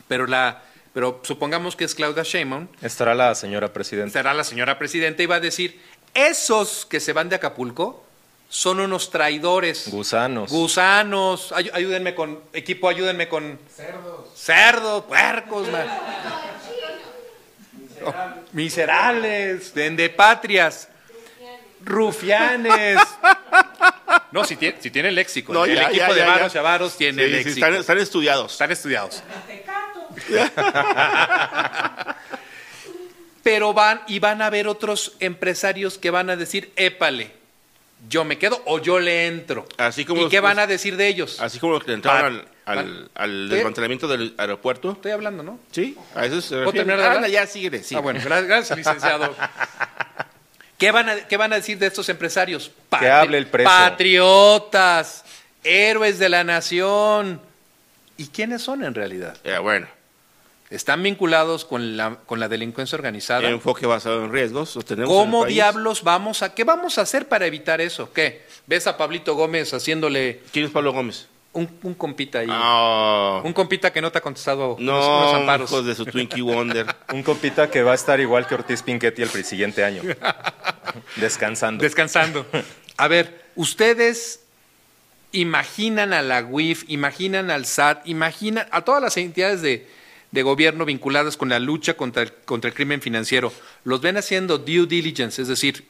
pero, 0.09 0.27
la, 0.27 0.63
pero 0.93 1.21
supongamos 1.25 1.75
que 1.77 1.85
es 1.85 1.95
Claudia 1.95 2.23
Sheinbaum, 2.23 2.69
Estará 2.83 3.15
la 3.15 3.35
señora 3.35 3.73
presidenta. 3.73 4.13
será 4.13 4.35
la 4.35 4.45
señora 4.45 4.79
presidenta 4.79 5.23
y 5.23 5.27
va 5.27 5.37
a 5.37 5.41
decir, 5.41 5.81
esos 6.15 6.85
que 6.85 7.01
se 7.01 7.13
van 7.15 7.29
de 7.31 7.37
Acapulco 7.37 8.05
son 8.51 8.81
unos 8.81 9.09
traidores. 9.11 9.89
Gusanos. 9.91 10.51
Gusanos. 10.51 11.53
Ay- 11.53 11.71
ayúdenme 11.73 12.15
con, 12.15 12.39
equipo, 12.53 12.91
ayúdenme 12.91 13.27
con... 13.27 13.59
Cerdos. 13.75 14.29
Cerdos, 14.37 15.05
puercos, 15.05 15.71
man. 15.71 15.87
Oh, 18.05 18.13
miserables, 18.53 19.73
patrias, 20.17 20.89
rufianes. 21.85 22.99
No, 24.31 24.45
si 24.45 24.57
tiene, 24.57 24.77
si 24.81 24.91
tiene 24.91 25.11
léxico. 25.11 25.53
No, 25.53 25.65
el 25.65 25.75
ya, 25.75 25.85
equipo 25.89 25.97
ya, 26.09 26.15
de 26.15 26.23
varos 26.25 26.55
y 26.55 26.59
avaros 26.59 26.97
tiene 26.97 27.23
Sí, 27.23 27.29
sí, 27.29 27.33
léxico. 27.35 27.55
están, 27.67 27.75
están 27.75 27.99
estudiados. 27.99 28.53
Están 28.53 28.71
estudiados. 28.73 29.23
Pero 33.43 33.73
van 33.73 34.03
y 34.07 34.19
van 34.21 34.41
a 34.41 34.47
haber 34.47 34.69
otros 34.69 35.13
empresarios 35.19 35.99
que 35.99 36.11
van 36.11 36.31
a 36.31 36.37
decir, 36.37 36.73
épale, 36.77 37.33
yo 38.09 38.25
me 38.25 38.39
quedo 38.39 38.63
o 38.67 38.79
yo 38.79 39.01
le 39.01 39.27
entro. 39.27 39.67
Así 39.79 40.05
como 40.05 40.21
¿Y 40.21 40.25
los- 40.25 40.31
qué 40.31 40.39
van 40.41 40.59
a 40.61 40.67
decir 40.67 40.97
de 40.97 41.09
ellos? 41.09 41.41
Así 41.41 41.59
como 41.59 41.73
los 41.75 41.85
que 41.85 41.93
entraron 41.93 42.37
Van- 42.39 42.47
al, 42.65 42.79
al, 42.79 42.85
van- 42.87 43.11
al 43.17 43.49
desmantelamiento 43.49 44.07
del 44.07 44.35
aeropuerto. 44.39 44.93
Estoy 44.93 45.11
hablando, 45.11 45.43
¿no? 45.43 45.59
Sí, 45.73 45.97
a 46.15 46.25
eso 46.25 46.41
se 46.41 46.51
¿Puedo 46.51 46.67
refiere. 46.67 46.79
terminar 46.87 46.99
de 46.99 47.05
hablar? 47.05 47.17
Anda, 47.17 47.29
ya, 47.29 47.47
síguele. 47.47 47.83
sí. 47.83 47.97
Ah, 47.97 48.01
bueno, 48.01 48.21
gracias, 48.25 48.47
gracias, 48.49 48.79
licenciado. 48.79 49.35
¿Qué 50.83 50.91
van, 50.91 51.09
a, 51.09 51.17
¿Qué 51.29 51.37
van 51.37 51.53
a 51.53 51.57
decir 51.57 51.79
de 51.79 51.87
estos 51.87 52.09
empresarios? 52.09 52.73
Que 52.99 53.09
hable 53.09 53.39
el 53.39 53.47
preso. 53.47 53.71
Patriotas, 53.71 55.25
héroes 55.63 56.19
de 56.19 56.29
la 56.29 56.43
nación. 56.43 57.41
¿Y 58.17 58.27
quiénes 58.27 58.63
son 58.63 58.83
en 58.83 58.93
realidad? 58.93 59.37
Eh, 59.45 59.59
bueno, 59.59 59.87
Están 60.71 61.01
vinculados 61.05 61.65
con 61.65 61.97
la, 61.97 62.17
con 62.27 62.41
la 62.41 62.49
delincuencia 62.49 62.97
organizada. 62.97 63.49
enfoque 63.49 63.87
basado 63.87 64.25
en 64.25 64.33
riesgos. 64.33 64.77
En 64.91 65.05
¿Cómo 65.05 65.45
el 65.45 65.55
diablos 65.55 66.03
vamos 66.03 66.43
a, 66.43 66.53
qué 66.53 66.65
vamos 66.65 66.99
a 66.99 67.03
hacer 67.03 67.29
para 67.29 67.47
evitar 67.47 67.81
eso? 67.81 68.13
¿Qué? 68.13 68.45
¿Ves 68.67 68.89
a 68.89 68.97
Pablito 68.97 69.37
Gómez 69.37 69.73
haciéndole 69.73 70.41
¿Quién 70.51 70.65
es 70.65 70.73
Pablo 70.73 70.93
Gómez? 70.93 71.29
Un, 71.55 71.69
un 71.83 71.95
compita 71.95 72.39
ahí? 72.41 72.47
Ah, 72.51 73.43
Un 73.45 73.53
compita 73.53 73.93
que 73.93 74.01
no 74.01 74.11
te 74.11 74.19
ha 74.19 74.21
contestado 74.21 74.75
unos, 74.77 74.81
no, 74.81 75.19
unos 75.19 75.35
amparos. 75.35 75.71
hijos 75.71 75.85
de 75.87 75.95
su 75.95 76.05
Twinkie 76.07 76.41
Wonder. 76.43 76.87
Un 77.13 77.23
compita 77.23 77.71
que 77.71 77.83
va 77.83 77.93
a 77.93 77.95
estar 77.95 78.19
igual 78.21 78.47
que 78.47 78.55
Ortiz 78.55 78.83
Pinchetti 78.83 79.23
el 79.23 79.29
siguiente 79.45 79.85
año. 79.85 80.03
Descansando. 81.17 81.83
Descansando. 81.83 82.47
A 82.97 83.09
ver, 83.09 83.45
ustedes 83.55 84.41
imaginan 85.33 86.13
a 86.13 86.23
la 86.23 86.43
UIF, 86.45 86.85
imaginan 86.89 87.51
al 87.51 87.67
SAT, 87.67 88.07
imaginan 88.07 88.67
a 88.71 88.83
todas 88.83 89.03
las 89.03 89.17
entidades 89.17 89.63
de, 89.63 89.87
de 90.31 90.43
gobierno 90.43 90.85
vinculadas 90.85 91.37
con 91.37 91.49
la 91.49 91.59
lucha 91.59 91.95
contra 91.95 92.23
el, 92.23 92.33
contra 92.33 92.69
el 92.69 92.75
crimen 92.75 93.01
financiero. 93.01 93.53
Los 93.85 94.01
ven 94.01 94.17
haciendo 94.17 94.59
due 94.59 94.87
diligence, 94.87 95.41
es 95.43 95.49
decir, 95.49 95.87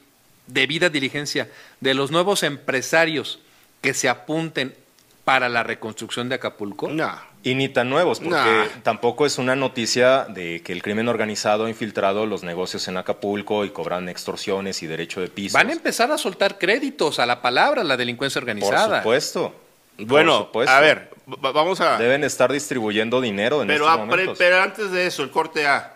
debida 0.47 0.89
diligencia 0.89 1.49
de 1.79 1.93
los 1.93 2.11
nuevos 2.11 2.43
empresarios 2.43 3.39
que 3.81 3.93
se 3.93 4.07
apunten 4.09 4.75
para 5.23 5.47
la 5.49 5.63
reconstrucción 5.63 6.29
de 6.29 6.35
Acapulco. 6.35 6.87
no. 6.89 7.33
Y 7.45 7.55
ni 7.55 7.67
tan 7.67 7.89
nuevos, 7.89 8.19
porque 8.21 8.37
Nah. 8.37 8.67
tampoco 8.83 9.25
es 9.25 9.37
una 9.37 9.53
noticia 9.57 10.23
de 10.29 10.61
que 10.63 10.71
el 10.71 10.81
crimen 10.81 11.09
organizado 11.09 11.65
ha 11.65 11.69
infiltrado 11.69 12.25
los 12.25 12.41
negocios 12.43 12.87
en 12.87 12.95
Acapulco 12.95 13.65
y 13.65 13.69
cobran 13.71 14.07
extorsiones 14.07 14.81
y 14.81 14.87
derecho 14.87 15.19
de 15.19 15.27
piso. 15.27 15.57
Van 15.57 15.69
a 15.69 15.73
empezar 15.73 16.09
a 16.13 16.17
soltar 16.17 16.57
créditos 16.57 17.19
a 17.19 17.25
la 17.25 17.41
palabra 17.41 17.83
la 17.83 17.97
delincuencia 17.97 18.39
Por 18.39 18.49
organizada. 18.49 18.99
supuesto. 18.99 19.53
Por 19.97 20.05
Bueno, 20.07 20.37
supuesto. 20.45 20.71
a 20.73 20.79
ver, 20.79 21.09
va- 21.43 21.51
vamos 21.51 21.81
a... 21.81 21.97
Deben 21.97 22.23
estar 22.23 22.49
distribuyendo 22.49 23.19
dinero 23.19 23.61
en 23.61 23.67
Pero, 23.67 23.87
estos 23.87 23.99
momentos. 24.07 24.37
pero 24.37 24.61
antes 24.61 24.89
de 24.91 25.05
eso, 25.07 25.21
el 25.23 25.29
corte 25.29 25.67
A. 25.67 25.95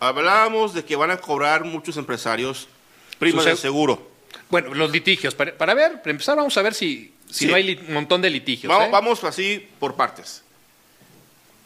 Hablábamos 0.00 0.72
de 0.72 0.82
que 0.86 0.96
van 0.96 1.10
a 1.10 1.18
cobrar 1.18 1.64
muchos 1.64 1.98
empresarios 1.98 2.68
primas 3.18 3.44
de 3.44 3.52
seg- 3.52 3.56
seguro. 3.56 4.10
Bueno, 4.48 4.72
los 4.72 4.90
litigios. 4.90 5.34
Para, 5.34 5.52
para 5.56 5.74
ver, 5.74 5.98
para 6.00 6.10
empezar, 6.12 6.36
vamos 6.36 6.56
a 6.56 6.62
ver 6.62 6.72
si, 6.72 7.12
si 7.30 7.44
Sí. 7.44 7.46
no 7.50 7.56
hay 7.56 7.78
un 7.88 7.94
montón 7.94 8.22
de 8.22 8.30
litigios. 8.30 8.68
Vamos, 8.68 8.88
¿eh? 8.88 8.90
vamos 8.92 9.24
así 9.24 9.68
por 9.78 9.94
partes. 9.94 10.42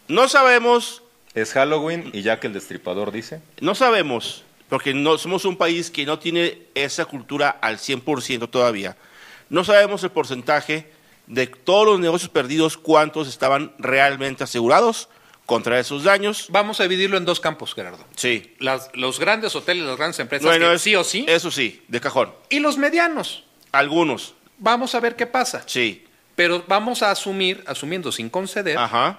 No 0.09 0.29
sabemos, 0.29 1.03
Es 1.35 1.53
Halloween 1.53 2.11
y 2.13 2.23
ya 2.23 2.41
que 2.41 2.49
el 2.49 2.53
destripador 2.53 3.13
dice, 3.13 3.41
no 3.61 3.77
sabemos, 3.77 4.43
porque 4.69 4.95
no 4.95 5.17
somos 5.19 5.45
un 5.45 5.57
país 5.57 5.91
que 5.91 6.05
no 6.05 6.19
tiene 6.19 6.59
esa 6.75 7.05
cultura 7.05 7.51
al 7.51 7.79
100% 7.79 8.49
todavía. 8.51 8.97
No 9.49 9.63
sabemos 9.65 10.03
el 10.03 10.11
porcentaje 10.11 10.91
de 11.29 11.47
todos 11.47 11.87
los 11.87 12.01
negocios 12.01 12.31
perdidos, 12.31 12.77
cuántos 12.77 13.29
estaban 13.29 13.73
realmente 13.79 14.43
asegurados 14.43 15.09
contra 15.47 15.79
esos 15.79 16.03
daños. 16.03 16.47
Vamos 16.49 16.81
a 16.81 16.85
dividirlo 16.85 17.17
en 17.17 17.25
dos 17.25 17.39
campos, 17.39 17.75
Gerardo. 17.75 18.05
Sí. 18.17 18.55
Las- 18.59 18.91
los 18.95 19.21
grandes 19.21 19.55
hoteles, 19.55 19.85
las 19.85 19.97
grandes 19.97 20.19
empresas, 20.19 20.45
Bueno, 20.45 20.69
que 20.71 20.75
es- 20.75 20.83
sí 20.83 20.97
o 20.97 21.05
sí, 21.05 21.25
Eso 21.29 21.53
sí, 21.53 21.83
de 21.87 22.01
cajón. 22.01 22.33
y 22.49 22.59
los 22.59 22.77
medianos. 22.79 23.45
Algunos, 23.71 24.35
Vamos 24.61 24.95
a 24.95 25.01
ver 25.01 25.17
qué 25.17 25.27
pasa. 25.27 25.63
sí. 25.67 26.07
Pero 26.37 26.65
vamos 26.69 27.03
a 27.03 27.11
asumir, 27.11 27.63
asumiendo 27.67 28.11
sin 28.13 28.31
conceder, 28.31 28.79
Ajá. 28.79 29.19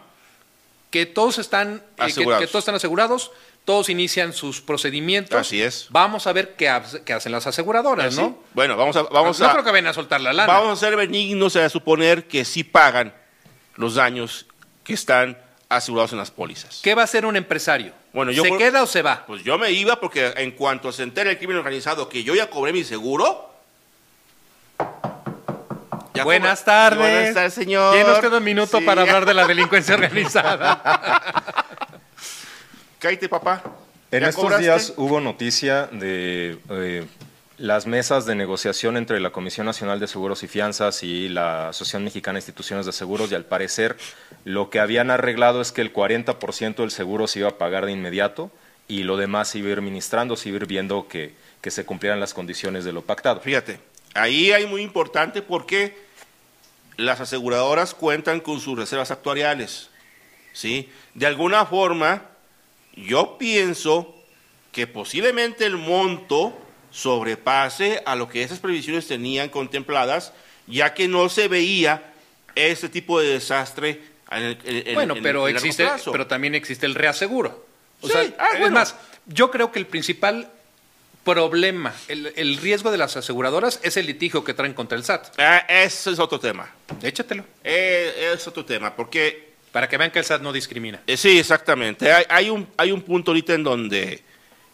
que 0.89 1.05
todos 1.05 1.37
están 1.37 1.75
eh, 1.75 1.81
que- 1.97 2.03
Asegurados. 2.03 2.41
que, 2.41 2.47
todos 2.47 2.61
están 2.63 2.73
asegurados, 2.75 3.31
todos 3.63 3.89
inician 3.89 4.33
sus 4.33 4.59
procedimientos. 4.61 5.37
Así 5.39 5.61
es. 5.61 5.85
Vamos 5.91 6.25
a 6.25 6.33
ver 6.33 6.55
qué, 6.55 6.67
ha- 6.69 6.81
qué 7.05 7.13
hacen 7.13 7.31
las 7.31 7.45
aseguradoras, 7.45 8.15
Sí. 8.15 8.21
¿no? 8.21 8.39
Bueno, 8.55 8.75
vamos 8.75 8.95
a, 8.95 9.03
vamos 9.03 9.39
no 9.39 9.45
a, 9.45 9.51
creo 9.51 9.63
que 9.63 9.69
vayan 9.69 9.87
a 9.87 9.93
soltar 9.93 10.19
la 10.21 10.33
lana. 10.33 10.51
vamos 10.51 10.77
a 10.81 10.83
ser 10.83 10.95
benignos 10.95 11.55
a 11.57 11.69
suponer 11.69 12.27
que 12.27 12.43
sí 12.43 12.63
pagan 12.63 13.13
los 13.75 13.93
daños 13.95 14.47
que 14.83 14.93
están 14.93 15.37
asegurados 15.69 16.13
en 16.13 16.17
las 16.17 16.31
pólizas. 16.31 16.79
¿Qué 16.81 16.95
va 16.95 17.03
a 17.03 17.05
hacer 17.05 17.27
un 17.27 17.35
empresario? 17.35 17.93
Bueno, 18.13 18.31
yo 18.31 18.41
¿Se 18.43 18.49
por- 18.49 18.57
queda 18.57 18.81
o 18.81 18.87
se 18.87 19.03
va? 19.03 19.25
Pues 19.27 19.43
yo 19.43 19.59
me 19.59 19.69
iba 19.71 19.99
porque 19.99 20.33
en 20.37 20.51
cuanto 20.51 20.91
se 20.91 21.03
entere 21.03 21.29
el 21.29 21.37
crimen 21.37 21.57
organizado 21.57 22.09
que 22.09 22.23
yo 22.23 22.33
ya 22.33 22.49
cobré 22.49 22.73
mi 22.73 22.83
seguro. 22.83 23.49
Ya 26.21 26.25
Buenas 26.25 26.63
tardes. 26.65 26.99
Buenas 26.99 27.33
tardes, 27.33 27.53
señor. 27.53 27.93
Tiene 27.95 28.11
usted 28.11 28.31
un 28.33 28.43
minuto 28.43 28.79
Sí. 28.79 28.85
para 28.85 29.01
hablar 29.01 29.25
de 29.25 29.33
la 29.33 29.45
delincuencia 29.47 29.95
organizada. 29.95 30.81
Cállate, 32.99 33.29
papá. 33.29 33.63
En 34.11 34.21
¿Ya 34.21 34.29
estos 34.29 34.43
cobraste? 34.43 34.63
días 34.65 34.93
hubo 34.97 35.21
noticia 35.21 35.87
de 35.87 36.57
eh, 36.69 37.05
las 37.57 37.87
mesas 37.87 38.25
de 38.25 38.35
negociación 38.35 38.97
entre 38.97 39.19
la 39.19 39.29
Comisión 39.31 39.65
Nacional 39.65 39.99
de 39.99 40.07
Seguros 40.07 40.43
y 40.43 40.47
Fianzas 40.47 41.01
y 41.03 41.29
la 41.29 41.69
Asociación 41.69 42.03
Mexicana 42.03 42.35
de 42.35 42.39
Instituciones 42.41 42.85
de 42.85 42.91
Seguros 42.91 43.31
y 43.31 43.35
al 43.35 43.45
parecer 43.45 43.95
lo 44.43 44.69
que 44.69 44.79
habían 44.79 45.11
arreglado 45.11 45.61
es 45.61 45.71
que 45.71 45.81
el 45.81 45.93
40% 45.93 46.75
del 46.77 46.91
seguro 46.91 47.27
se 47.27 47.39
iba 47.39 47.49
a 47.49 47.57
pagar 47.57 47.85
de 47.85 47.93
inmediato 47.93 48.51
y 48.87 49.03
lo 49.03 49.15
demás 49.15 49.47
se 49.47 49.59
iba 49.59 49.69
a 49.69 49.71
ir 49.71 49.81
ministrando, 49.81 50.35
se 50.35 50.49
iba 50.49 50.57
a 50.57 50.61
ir 50.61 50.67
viendo 50.67 51.07
que, 51.07 51.33
que 51.61 51.71
se 51.71 51.85
cumplieran 51.85 52.19
las 52.19 52.33
condiciones 52.33 52.83
de 52.83 52.91
lo 52.91 53.03
pactado. 53.03 53.39
Fíjate, 53.39 53.79
ahí 54.13 54.51
hay 54.51 54.65
muy 54.67 54.81
importante 54.81 55.41
porque 55.41 55.95
las 57.05 57.19
aseguradoras 57.21 57.93
cuentan 57.93 58.39
con 58.39 58.59
sus 58.59 58.77
reservas 58.77 59.11
actuariales. 59.11 59.89
¿sí? 60.53 60.89
De 61.13 61.25
alguna 61.25 61.65
forma, 61.65 62.23
yo 62.95 63.37
pienso 63.37 64.15
que 64.71 64.87
posiblemente 64.87 65.65
el 65.65 65.77
monto 65.77 66.57
sobrepase 66.91 68.01
a 68.05 68.15
lo 68.15 68.27
que 68.27 68.43
esas 68.43 68.59
previsiones 68.59 69.07
tenían 69.07 69.49
contempladas, 69.49 70.33
ya 70.67 70.93
que 70.93 71.07
no 71.07 71.29
se 71.29 71.47
veía 71.47 72.13
ese 72.55 72.89
tipo 72.89 73.19
de 73.19 73.29
desastre 73.29 74.01
en 74.31 74.43
el, 74.43 74.57
en- 74.63 74.87
en- 74.87 74.93
Bueno, 74.93 75.15
en- 75.15 75.23
pero 75.23 75.47
en 75.47 75.55
existe, 75.55 75.83
plazo. 75.83 76.11
pero 76.11 76.27
también 76.27 76.55
existe 76.55 76.85
el 76.85 76.95
reaseguro. 76.95 77.65
O 78.01 78.07
Sí, 78.07 78.13
sea, 78.13 78.21
ah, 78.39 78.47
es 78.53 78.59
bueno. 78.59 78.75
más, 78.75 78.95
yo 79.25 79.51
creo 79.51 79.71
que 79.71 79.79
el 79.79 79.87
principal 79.87 80.49
problema, 81.23 81.93
el, 82.07 82.33
el 82.35 82.57
riesgo 82.57 82.91
de 82.91 82.97
las 82.97 83.15
aseguradoras 83.17 83.79
es 83.83 83.97
el 83.97 84.05
litigio 84.07 84.43
que 84.43 84.53
traen 84.53 84.73
contra 84.73 84.97
el 84.97 85.03
SAT. 85.03 85.39
Ah, 85.39 85.65
ese 85.69 86.11
es 86.11 86.19
otro 86.19 86.39
tema. 86.39 86.69
Échatelo. 87.01 87.45
Eh, 87.63 88.31
es 88.33 88.47
otro 88.47 88.65
tema, 88.65 88.95
porque 88.95 89.51
Para 89.71 89.87
que 89.87 89.97
vean 89.97 90.11
que 90.11 90.19
el 90.19 90.25
SAT 90.25 90.41
no 90.41 90.51
discrimina. 90.51 91.01
Eh, 91.07 91.15
sí, 91.15 91.39
exactamente. 91.39 92.11
Hay, 92.11 92.25
hay 92.27 92.49
un, 92.49 92.67
hay 92.75 92.91
un 92.91 93.01
punto 93.03 93.31
ahorita 93.31 93.53
en 93.53 93.63
donde 93.63 94.21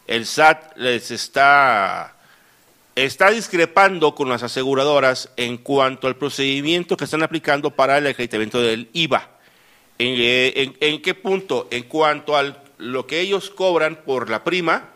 el 0.08 0.26
SAT 0.26 0.76
les 0.78 1.12
está, 1.12 2.16
está 2.96 3.30
discrepando 3.30 4.16
con 4.16 4.28
las 4.30 4.42
aseguradoras 4.42 5.30
en 5.38 5.58
cuanto 5.58 6.08
al 6.08 6.16
procedimiento 6.16 6.98
que 6.98 7.04
están 7.06 7.22
aplicando 7.22 7.70
para 7.72 7.98
el 8.00 8.08
acreditamiento 8.08 8.60
del 8.60 8.90
IVA. 8.94 9.30
¿En, 10.00 10.16
eh, 10.20 10.54
en- 10.56 10.78
en 10.80 11.02
qué 11.02 11.14
punto? 11.14 11.68
En 11.72 11.84
cuanto 11.84 12.36
a 12.38 12.58
lo 12.80 13.06
que 13.06 13.20
ellos 13.20 13.50
cobran 13.52 13.98
por 14.04 14.30
la 14.30 14.44
prima 14.44 14.90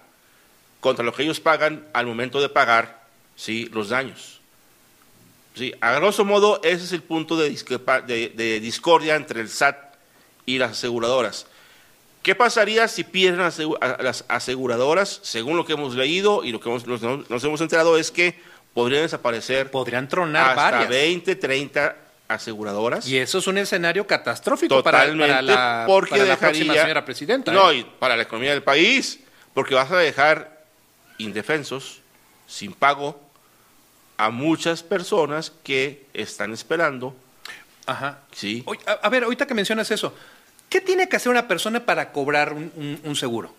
contra 0.81 1.05
lo 1.05 1.13
que 1.13 1.23
ellos 1.23 1.39
pagan 1.39 1.85
al 1.93 2.05
momento 2.05 2.41
de 2.41 2.49
pagar 2.49 3.03
¿sí? 3.37 3.69
los 3.71 3.87
daños. 3.89 4.41
Sí, 5.55 5.73
a 5.81 5.93
grosso 5.93 6.25
modo, 6.25 6.59
ese 6.63 6.83
es 6.85 6.91
el 6.91 7.01
punto 7.03 7.37
de, 7.37 7.49
de- 7.51 8.29
de 8.35 8.59
discordia 8.59 9.15
entre 9.15 9.41
el 9.41 9.49
SAT 9.49 9.77
y 10.45 10.57
las 10.57 10.71
aseguradoras. 10.71 11.45
¿Qué 12.23 12.35
pasaría 12.35 12.87
si 12.87 13.03
pierden 13.03 13.39
las 13.41 13.59
asegu- 13.59 13.77
a- 13.81 14.01
las 14.01 14.25
aseguradoras? 14.27 15.19
Según 15.23 15.57
lo 15.57 15.65
que 15.65 15.73
hemos 15.73 15.95
leído 15.95 16.43
y 16.43 16.51
lo 16.51 16.59
que 16.59 16.69
hemos- 16.69 16.85
nos, 16.87 17.01
nos 17.29 17.43
hemos 17.43 17.59
enterado 17.61 17.97
es 17.97 18.11
que 18.11 18.39
podrían 18.73 19.01
desaparecer 19.03 19.69
Podrían 19.71 20.07
tronar 20.07 20.51
hasta 20.51 20.71
varias. 20.71 20.89
20, 20.89 21.35
30 21.35 21.95
aseguradoras. 22.29 23.05
Y 23.07 23.17
eso 23.17 23.39
es 23.39 23.47
un 23.47 23.57
escenario 23.57 24.07
catastrófico 24.07 24.81
para, 24.81 24.99
Totalmente, 24.99 25.27
para 25.33 25.41
la, 25.41 25.83
porque 25.85 26.11
para 26.11 26.23
la 26.23 26.29
dejaría, 26.31 26.49
próxima 26.59 26.73
señora 26.81 27.03
presidenta. 27.05 27.51
No, 27.51 27.71
¿eh? 27.71 27.77
y 27.79 27.83
para 27.99 28.15
la 28.15 28.23
economía 28.23 28.51
del 28.51 28.63
país, 28.63 29.19
porque 29.53 29.75
vas 29.75 29.91
a 29.91 29.97
dejar 29.97 30.50
indefensos, 31.23 31.99
sin 32.47 32.73
pago, 32.73 33.19
a 34.17 34.29
muchas 34.29 34.83
personas 34.83 35.51
que 35.63 36.05
están 36.13 36.53
esperando, 36.53 37.15
Ajá. 37.85 38.19
¿sí? 38.31 38.61
Oye, 38.65 38.79
a, 38.85 38.91
a 38.93 39.09
ver, 39.09 39.23
ahorita 39.23 39.47
que 39.47 39.53
mencionas 39.53 39.89
eso, 39.91 40.13
¿qué 40.69 40.81
tiene 40.81 41.09
que 41.09 41.15
hacer 41.15 41.31
una 41.31 41.47
persona 41.47 41.85
para 41.85 42.11
cobrar 42.11 42.53
un, 42.53 42.71
un- 42.75 43.01
un 43.03 43.15
seguro? 43.15 43.53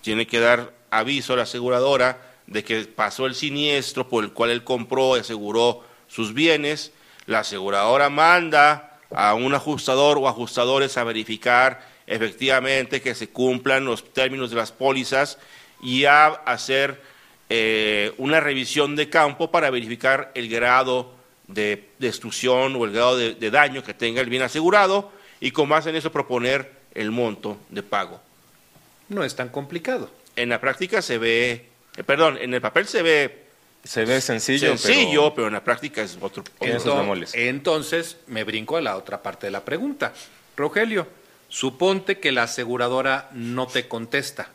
Tiene 0.00 0.26
que 0.26 0.38
dar 0.40 0.72
aviso 0.90 1.32
a 1.32 1.36
la 1.36 1.42
aseguradora 1.42 2.18
de 2.46 2.62
que 2.62 2.84
pasó 2.84 3.26
el 3.26 3.34
siniestro 3.34 4.08
por 4.08 4.22
el 4.22 4.32
cual 4.32 4.50
él 4.50 4.62
compró 4.64 5.16
y 5.16 5.20
aseguró 5.20 5.82
sus 6.08 6.34
bienes. 6.34 6.92
La 7.26 7.40
aseguradora 7.40 8.10
manda 8.10 8.98
a 9.14 9.34
un 9.34 9.54
ajustador 9.54 10.18
o 10.18 10.28
ajustadores 10.28 10.96
a 10.98 11.04
verificar 11.04 11.88
efectivamente 12.06 13.00
que 13.00 13.14
se 13.14 13.28
cumplan 13.30 13.84
los 13.86 14.12
términos 14.12 14.50
de 14.50 14.56
las 14.56 14.72
pólizas 14.72 15.38
y 15.82 16.04
a 16.04 16.26
hacer 16.28 17.00
eh, 17.50 18.12
una 18.18 18.40
revisión 18.40 18.96
de 18.96 19.08
campo 19.10 19.50
para 19.50 19.70
verificar 19.70 20.30
el 20.34 20.48
grado 20.48 21.12
de 21.46 21.88
destrucción 21.98 22.74
o 22.76 22.84
el 22.84 22.92
grado 22.92 23.18
de, 23.18 23.34
de 23.34 23.50
daño 23.50 23.82
que 23.84 23.92
tenga 23.94 24.20
el 24.20 24.30
bien 24.30 24.42
asegurado 24.42 25.12
y 25.40 25.50
con 25.50 25.68
base 25.68 25.90
en 25.90 25.96
eso 25.96 26.10
proponer 26.10 26.72
el 26.94 27.10
monto 27.10 27.58
de 27.68 27.82
pago. 27.82 28.20
No 29.08 29.22
es 29.24 29.36
tan 29.36 29.50
complicado. 29.50 30.10
En 30.36 30.48
la 30.48 30.60
práctica 30.60 31.02
se 31.02 31.18
ve, 31.18 31.66
eh, 31.96 32.02
perdón, 32.04 32.38
en 32.40 32.54
el 32.54 32.60
papel 32.62 32.86
se 32.86 33.02
ve 33.02 33.44
Se 33.84 34.06
ve 34.06 34.20
sencillo, 34.22 34.76
sencillo, 34.78 35.34
pero... 35.34 35.48
en 35.48 35.52
la 35.52 35.62
práctica 35.62 36.00
es 36.02 36.16
otro. 36.20 36.42
Tiene 36.58 36.74
sus 36.76 36.86
otro- 36.86 36.94
Ento- 36.94 37.00
bemoles. 37.02 37.34
entonces, 37.34 38.16
me 38.26 38.42
brinco 38.44 38.78
a 38.78 38.80
la 38.80 38.96
otra 38.96 39.22
parte 39.22 39.46
de 39.46 39.50
la 39.50 39.62
pregunta. 39.64 40.14
Rogelio, 40.56 41.06
suponte 41.50 42.18
que 42.18 42.32
la 42.32 42.44
aseguradora 42.44 43.28
no 43.32 43.66
te 43.66 43.86
contesta. 43.86 44.48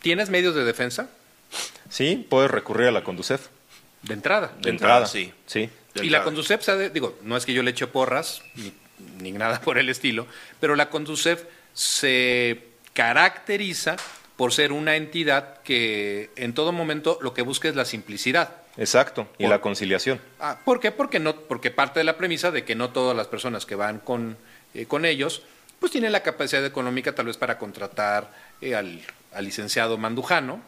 ¿Tienes 0.00 0.30
medios 0.30 0.54
de 0.54 0.64
defensa? 0.64 1.08
sí, 1.88 2.26
puedes 2.28 2.50
recurrir 2.50 2.88
a 2.88 2.92
la 2.92 3.02
Conducef. 3.02 3.48
De 4.02 4.14
entrada. 4.14 4.52
De 4.60 4.70
entrada, 4.70 5.06
sí. 5.06 5.32
Sí. 5.46 5.68
de 5.94 6.04
Y 6.06 6.10
la. 6.10 6.22
Conducef, 6.22 6.62
sabe- 6.62 6.90
digo, 6.90 7.18
no 7.22 7.36
es 7.36 7.44
que 7.44 7.52
yo 7.52 7.62
le 7.62 7.72
eche 7.72 7.86
porras, 7.86 8.42
ni, 8.54 8.72
ni 9.20 9.32
nada 9.32 9.60
por 9.60 9.76
el 9.78 9.88
estilo, 9.88 10.26
pero 10.60 10.76
la 10.76 10.88
Conducef 10.90 11.42
se 11.74 12.62
caracteriza 12.94 13.96
por 14.36 14.52
ser 14.52 14.72
una 14.72 14.96
entidad 14.96 15.58
que 15.62 16.30
en 16.36 16.54
todo 16.54 16.72
momento 16.72 17.18
lo 17.20 17.34
que 17.34 17.42
busca 17.42 17.68
es 17.68 17.76
la 17.76 17.84
simplicidad. 17.84 18.54
Exacto. 18.76 19.28
Y 19.36 19.42
Por- 19.42 19.50
la 19.50 19.60
conciliación. 19.60 20.20
Ah, 20.38 20.58
¿Por 20.64 20.80
qué? 20.80 20.92
Porque, 20.92 21.18
no, 21.18 21.34
porque 21.36 21.70
parte 21.70 22.00
de 22.00 22.04
la 22.04 22.16
premisa 22.16 22.50
de 22.50 22.64
que 22.64 22.74
no 22.74 22.90
todas 22.90 23.14
las 23.16 23.26
personas 23.26 23.66
que 23.66 23.74
van 23.74 23.98
con, 23.98 24.38
eh, 24.72 24.86
con 24.86 25.04
ellos, 25.04 25.42
pues 25.78 25.92
tienen 25.92 26.12
la 26.12 26.22
capacidad 26.22 26.64
económica 26.64 27.14
tal 27.14 27.26
vez 27.26 27.36
para 27.36 27.58
contratar 27.58 28.30
eh, 28.62 28.74
al, 28.74 29.00
al 29.32 29.44
licenciado 29.44 29.98
Mandujano, 29.98 30.60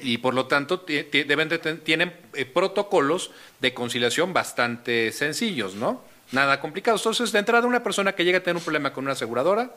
y 0.00 0.18
por 0.18 0.34
lo 0.34 0.46
tanto 0.46 0.84
deben 0.86 1.48
de 1.48 1.58
tienen 1.58 2.12
eh, 2.34 2.44
protocolos 2.44 3.30
de 3.60 3.72
conciliación 3.74 4.32
bastante 4.32 5.12
sencillos, 5.12 5.74
¿no? 5.74 6.02
Nada 6.32 6.60
complicados. 6.60 7.00
Entonces, 7.02 7.32
de 7.32 7.38
entrada, 7.38 7.66
una 7.66 7.82
persona 7.82 8.12
que 8.12 8.24
llega 8.24 8.38
a 8.38 8.42
tener 8.42 8.56
un 8.56 8.62
problema 8.62 8.92
con 8.92 9.04
una 9.04 9.12
aseguradora 9.12 9.74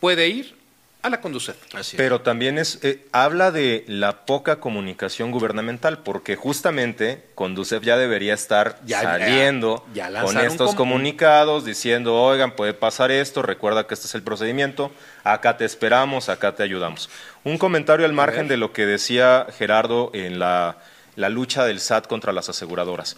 puede 0.00 0.28
ir 0.28 0.56
a 1.02 1.08
la 1.08 1.20
es. 1.20 1.56
Pero 1.96 2.20
también 2.22 2.58
es, 2.58 2.80
eh, 2.82 3.06
habla 3.12 3.52
de 3.52 3.84
la 3.86 4.26
poca 4.26 4.56
comunicación 4.58 5.30
gubernamental, 5.30 5.98
porque 5.98 6.34
justamente 6.34 7.22
Conducef 7.36 7.84
ya 7.84 7.96
debería 7.96 8.34
estar 8.34 8.80
Ya- 8.84 9.02
saliendo 9.02 9.86
ya 9.94 10.10
con 10.22 10.36
estos 10.38 10.74
comunicados 10.74 11.64
diciendo, 11.64 12.16
oigan, 12.20 12.56
puede 12.56 12.74
pasar 12.74 13.12
esto, 13.12 13.42
recuerda 13.42 13.86
que 13.86 13.94
este 13.94 14.08
es 14.08 14.14
el 14.16 14.22
procedimiento, 14.22 14.90
acá 15.22 15.56
te 15.56 15.64
esperamos, 15.64 16.28
acá 16.28 16.56
te 16.56 16.64
ayudamos. 16.64 17.08
Un 17.44 17.56
comentario 17.58 18.04
al 18.04 18.12
margen 18.12 18.42
ver. 18.42 18.48
de 18.48 18.56
lo 18.56 18.72
que 18.72 18.84
decía 18.86 19.46
Gerardo 19.56 20.10
en 20.12 20.40
la, 20.40 20.78
la 21.14 21.28
lucha 21.28 21.64
del 21.64 21.78
SAT 21.78 22.08
contra 22.08 22.32
las 22.32 22.48
aseguradoras. 22.48 23.16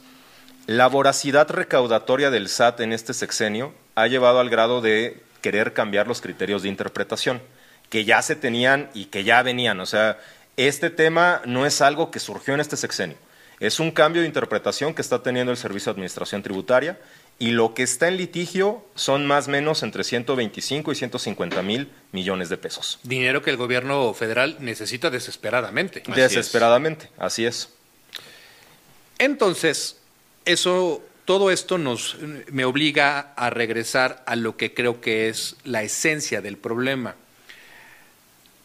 La 0.66 0.88
voracidad 0.88 1.48
recaudatoria 1.48 2.30
del 2.30 2.50
SAT 2.50 2.80
en 2.80 2.92
este 2.92 3.14
sexenio 3.14 3.72
ha 3.94 4.06
llevado 4.08 4.40
al 4.40 4.50
grado 4.50 4.82
de 4.82 5.22
querer 5.40 5.72
cambiar 5.72 6.06
los 6.06 6.20
criterios 6.20 6.62
de 6.62 6.68
interpretación, 6.68 7.40
que 7.88 8.04
ya 8.04 8.22
se 8.22 8.36
tenían 8.36 8.90
y 8.94 9.06
que 9.06 9.24
ya 9.24 9.42
venían. 9.42 9.80
O 9.80 9.86
sea, 9.86 10.18
este 10.56 10.90
tema 10.90 11.42
no 11.44 11.66
es 11.66 11.80
algo 11.80 12.10
que 12.10 12.20
surgió 12.20 12.54
en 12.54 12.60
este 12.60 12.76
sexenio. 12.76 13.16
Es 13.60 13.80
un 13.80 13.90
cambio 13.90 14.22
de 14.22 14.28
interpretación 14.28 14.94
que 14.94 15.02
está 15.02 15.22
teniendo 15.22 15.50
el 15.50 15.58
Servicio 15.58 15.90
de 15.90 15.94
Administración 15.94 16.42
Tributaria 16.42 16.98
y 17.40 17.50
lo 17.50 17.74
que 17.74 17.82
está 17.82 18.08
en 18.08 18.16
litigio 18.16 18.84
son 18.94 19.26
más 19.26 19.48
o 19.48 19.50
menos 19.50 19.82
entre 19.82 20.04
125 20.04 20.92
y 20.92 20.94
150 20.94 21.62
mil 21.62 21.88
millones 22.12 22.48
de 22.48 22.56
pesos. 22.56 22.98
Dinero 23.02 23.42
que 23.42 23.50
el 23.50 23.56
gobierno 23.56 24.12
federal 24.14 24.56
necesita 24.60 25.10
desesperadamente. 25.10 26.02
Así 26.06 26.20
es. 26.20 26.34
Desesperadamente, 26.34 27.10
así 27.16 27.46
es. 27.46 27.70
Entonces, 29.18 29.98
eso, 30.44 31.02
todo 31.24 31.50
esto 31.50 31.78
nos 31.78 32.16
me 32.50 32.64
obliga 32.64 33.32
a 33.36 33.50
regresar 33.50 34.22
a 34.26 34.36
lo 34.36 34.56
que 34.56 34.74
creo 34.74 35.00
que 35.00 35.28
es 35.28 35.56
la 35.64 35.82
esencia 35.82 36.40
del 36.40 36.56
problema. 36.58 37.16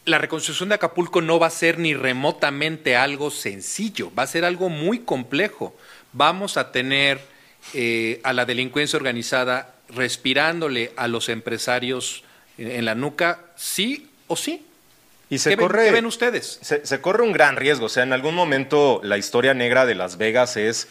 La 0.04 0.18
reconstrucción 0.18 0.68
de 0.68 0.74
Acapulco 0.74 1.20
no 1.20 1.38
va 1.38 1.46
a 1.46 1.50
ser 1.50 1.78
ni 1.78 1.94
remotamente 1.94 2.96
algo 2.96 3.30
sencillo, 3.30 4.12
va 4.16 4.24
a 4.24 4.26
ser 4.26 4.44
algo 4.44 4.68
muy 4.68 5.00
complejo. 5.00 5.74
Vamos 6.12 6.56
a 6.56 6.72
tener 6.72 7.20
eh, 7.72 8.20
a 8.22 8.32
la 8.32 8.44
delincuencia 8.44 8.98
organizada 8.98 9.74
respirándole 9.88 10.92
a 10.96 11.08
los 11.08 11.28
empresarios 11.28 12.24
en, 12.58 12.84
la 12.84 12.94
nuca, 12.94 13.40
sí 13.56 14.10
o 14.26 14.36
sí. 14.36 14.66
Y 15.30 15.38
se 15.38 15.50
¿Qué, 15.50 15.56
ven, 15.56 15.66
corre, 15.66 15.84
qué 15.86 15.90
ven 15.90 16.06
ustedes? 16.06 16.58
Se, 16.60 16.84
se 16.84 17.00
corre 17.00 17.22
un 17.22 17.32
gran 17.32 17.56
riesgo. 17.56 17.86
O 17.86 17.88
sea, 17.88 18.02
en 18.02 18.12
algún 18.12 18.34
momento 18.34 19.00
la 19.02 19.16
historia 19.16 19.54
negra 19.54 19.86
de 19.86 19.94
Las 19.94 20.18
Vegas 20.18 20.56
es 20.56 20.88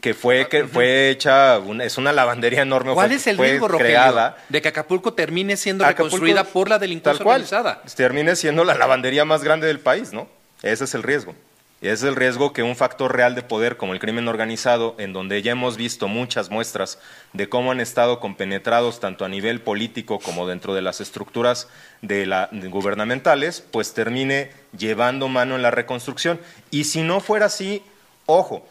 que 0.00 0.14
fue 0.14 0.48
que 0.48 0.64
fue 0.64 1.10
hecha 1.10 1.58
una- 1.58 1.84
es 1.84 1.96
una 1.98 2.12
lavandería 2.12 2.62
enorme 2.62 2.92
¿Cuál 2.94 3.08
fue- 3.08 3.16
es 3.16 3.26
el 3.26 3.38
riesgo, 3.38 3.66
creada. 3.68 4.36
de 4.48 4.60
que 4.62 4.68
Acapulco 4.68 5.14
termine 5.14 5.56
siendo 5.56 5.84
Acapulco, 5.84 6.16
reconstruida 6.16 6.44
por 6.44 6.68
la 6.68 6.78
delincuencia 6.78 7.22
cual, 7.24 7.42
organizada? 7.42 7.82
termine 7.96 8.36
siendo 8.36 8.64
la 8.64 8.74
lavandería 8.74 9.24
más 9.24 9.42
grande 9.42 9.66
del 9.66 9.80
país 9.80 10.12
no 10.12 10.28
ese 10.62 10.84
es 10.84 10.94
el 10.94 11.02
riesgo. 11.02 11.34
Ese 11.82 11.92
es 11.92 12.02
el 12.04 12.16
riesgo 12.16 12.54
que 12.54 12.62
un 12.62 12.74
factor 12.74 13.14
real 13.14 13.34
de 13.34 13.42
poder 13.42 13.76
como 13.76 13.92
el 13.92 14.00
crimen 14.00 14.26
organizado 14.28 14.94
en 14.98 15.12
donde 15.12 15.42
ya 15.42 15.52
hemos 15.52 15.76
visto 15.76 16.08
muchas 16.08 16.48
muestras 16.50 16.98
de 17.34 17.50
cómo 17.50 17.70
han 17.70 17.80
estado 17.80 18.18
compenetrados 18.18 18.98
tanto 18.98 19.26
a 19.26 19.28
nivel 19.28 19.60
político 19.60 20.18
como 20.18 20.46
dentro 20.48 20.74
de 20.74 20.80
las 20.80 21.02
estructuras 21.02 21.68
de 22.00 22.24
la, 22.24 22.48
de 22.50 22.68
gubernamentales 22.68 23.62
pues 23.70 23.92
termine 23.92 24.50
llevando 24.76 25.28
mano 25.28 25.54
en 25.54 25.62
la 25.62 25.70
reconstrucción. 25.70 26.40
Y 26.70 26.84
si 26.84 27.02
no 27.02 27.20
fuera 27.20 27.46
así 27.46 27.82
ojo 28.24 28.66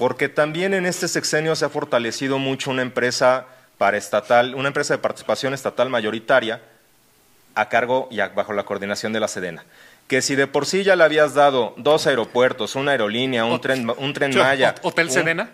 porque 0.00 0.30
también 0.30 0.72
en 0.72 0.86
este 0.86 1.08
sexenio 1.08 1.54
se 1.54 1.66
ha 1.66 1.68
fortalecido 1.68 2.38
mucho 2.38 2.70
una 2.70 2.80
empresa 2.80 3.44
paraestatal, 3.76 4.54
una 4.54 4.68
empresa 4.68 4.94
de 4.94 4.98
participación 4.98 5.52
estatal 5.52 5.90
mayoritaria 5.90 6.62
a 7.54 7.68
cargo 7.68 8.08
y 8.10 8.16
bajo 8.34 8.54
la 8.54 8.62
coordinación 8.64 9.12
de 9.12 9.20
la 9.20 9.28
Sedena. 9.28 9.62
Que 10.08 10.22
si 10.22 10.36
de 10.36 10.46
por 10.46 10.64
sí 10.64 10.84
ya 10.84 10.96
le 10.96 11.04
habías 11.04 11.34
dado 11.34 11.74
dos 11.76 12.06
aeropuertos, 12.06 12.76
una 12.76 12.92
aerolínea, 12.92 13.44
un 13.44 13.60
tren, 13.60 13.92
un 13.94 14.14
tren 14.14 14.34
Maya. 14.34 14.70
¿Hot- 14.70 14.86
¿Hotel 14.86 15.08
un- 15.08 15.12
Sedena? 15.12 15.50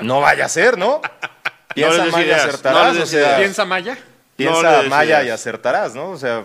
No 0.00 0.20
vaya 0.20 0.44
a 0.44 0.48
ser, 0.50 0.76
¿no? 0.76 1.00
Piensa 1.74 2.04
Maya, 2.04 2.36
no 2.36 2.42
acertarás. 2.42 2.96
o 2.98 3.06
sea. 3.06 3.38
¿Piensa 3.38 3.64
Maya? 3.64 3.96
piensa 4.36 4.82
No 4.82 4.88
Maya 4.90 5.24
y 5.24 5.30
acertarás, 5.30 5.94
¿no? 5.94 6.10
O 6.10 6.18
sea, 6.18 6.44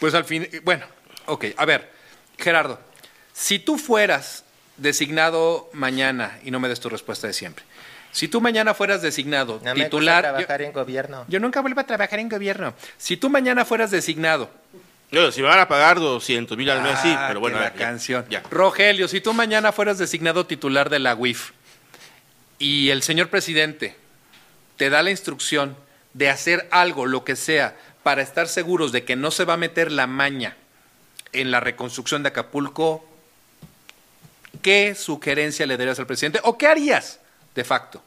Pues 0.00 0.14
al 0.14 0.24
fin, 0.24 0.48
bueno, 0.64 0.84
ok, 1.26 1.44
a 1.56 1.64
ver, 1.64 1.92
Gerardo, 2.36 2.80
si 3.32 3.60
tú 3.60 3.78
fueras 3.78 4.42
designado 4.78 5.68
mañana, 5.72 6.38
y 6.44 6.50
no 6.50 6.60
me 6.60 6.68
des 6.68 6.80
tu 6.80 6.88
respuesta 6.88 7.26
de 7.26 7.32
siempre, 7.32 7.64
si 8.12 8.26
tú 8.28 8.40
mañana 8.40 8.72
fueras 8.74 9.02
designado 9.02 9.60
titular... 9.74 10.36
yo- 10.40 10.54
en 10.64 10.72
gobierno. 10.72 11.24
yo 11.28 11.40
nunca 11.40 11.60
vuelvo 11.60 11.80
a 11.80 11.84
trabajar 11.84 12.18
en 12.18 12.28
gobierno. 12.28 12.74
Si 12.96 13.16
tú 13.16 13.28
mañana 13.28 13.64
fueras 13.64 13.90
designado 13.90 14.50
Yo, 15.10 15.30
si 15.32 15.40
me 15.42 15.48
van 15.48 15.58
a 15.60 15.68
pagar 15.68 15.98
200 16.00 16.56
mil 16.58 16.68
al 16.70 16.82
mes, 16.82 16.98
sí, 17.00 17.12
Ah, 17.16 17.26
pero 17.28 17.40
bueno. 17.40 17.58
la 17.60 17.72
ya, 17.72 17.74
canción. 17.74 18.24
ya. 18.30 18.42
Rogelio, 18.50 19.08
si 19.08 19.20
tú 19.20 19.32
mañana 19.34 19.72
fueras 19.72 19.98
designado 19.98 20.46
titular 20.46 20.90
de 20.90 20.98
la 20.98 21.14
UIF 21.14 21.52
y 22.58 22.90
el 22.90 23.02
señor 23.02 23.28
presidente 23.28 23.96
te 24.76 24.90
da 24.90 25.02
la 25.02 25.10
instrucción 25.10 25.76
de 26.14 26.28
hacer 26.28 26.68
algo, 26.70 27.06
lo 27.06 27.24
que 27.24 27.36
sea, 27.36 27.76
para 28.02 28.20
estar 28.22 28.48
seguros 28.48 28.92
de 28.92 29.04
que 29.04 29.16
no 29.16 29.30
se 29.30 29.44
va 29.44 29.54
a 29.54 29.58
meter 29.58 29.90
la 29.92 30.06
maña 30.06 30.56
en 31.32 31.50
la 31.50 31.60
reconstrucción 31.60 32.22
de 32.22 32.28
Acapulco, 32.30 33.07
¿qué 34.62 34.94
sugerencia 34.94 35.66
le 35.66 35.76
darías 35.76 35.98
al 35.98 36.06
presidente 36.06 36.40
o 36.44 36.56
qué 36.58 36.66
harías 36.66 37.20
de 37.54 37.64
facto? 37.64 38.02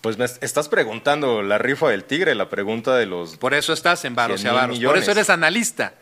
Pues 0.00 0.18
me 0.18 0.26
estás 0.26 0.68
preguntando 0.68 1.42
la 1.42 1.56
rifa 1.58 1.88
del 1.88 2.04
tigre, 2.04 2.34
la 2.34 2.50
pregunta 2.50 2.94
de 2.96 3.06
los 3.06 3.36
Por 3.38 3.54
eso 3.54 3.72
estás 3.72 4.04
en 4.04 4.14
Varos 4.14 4.40
y 4.40 4.42
100 4.42 4.52
mil 4.52 4.58
Avaros, 4.58 4.78
por 4.84 4.98
eso 4.98 5.10
eres 5.12 5.30
analista 5.30 5.94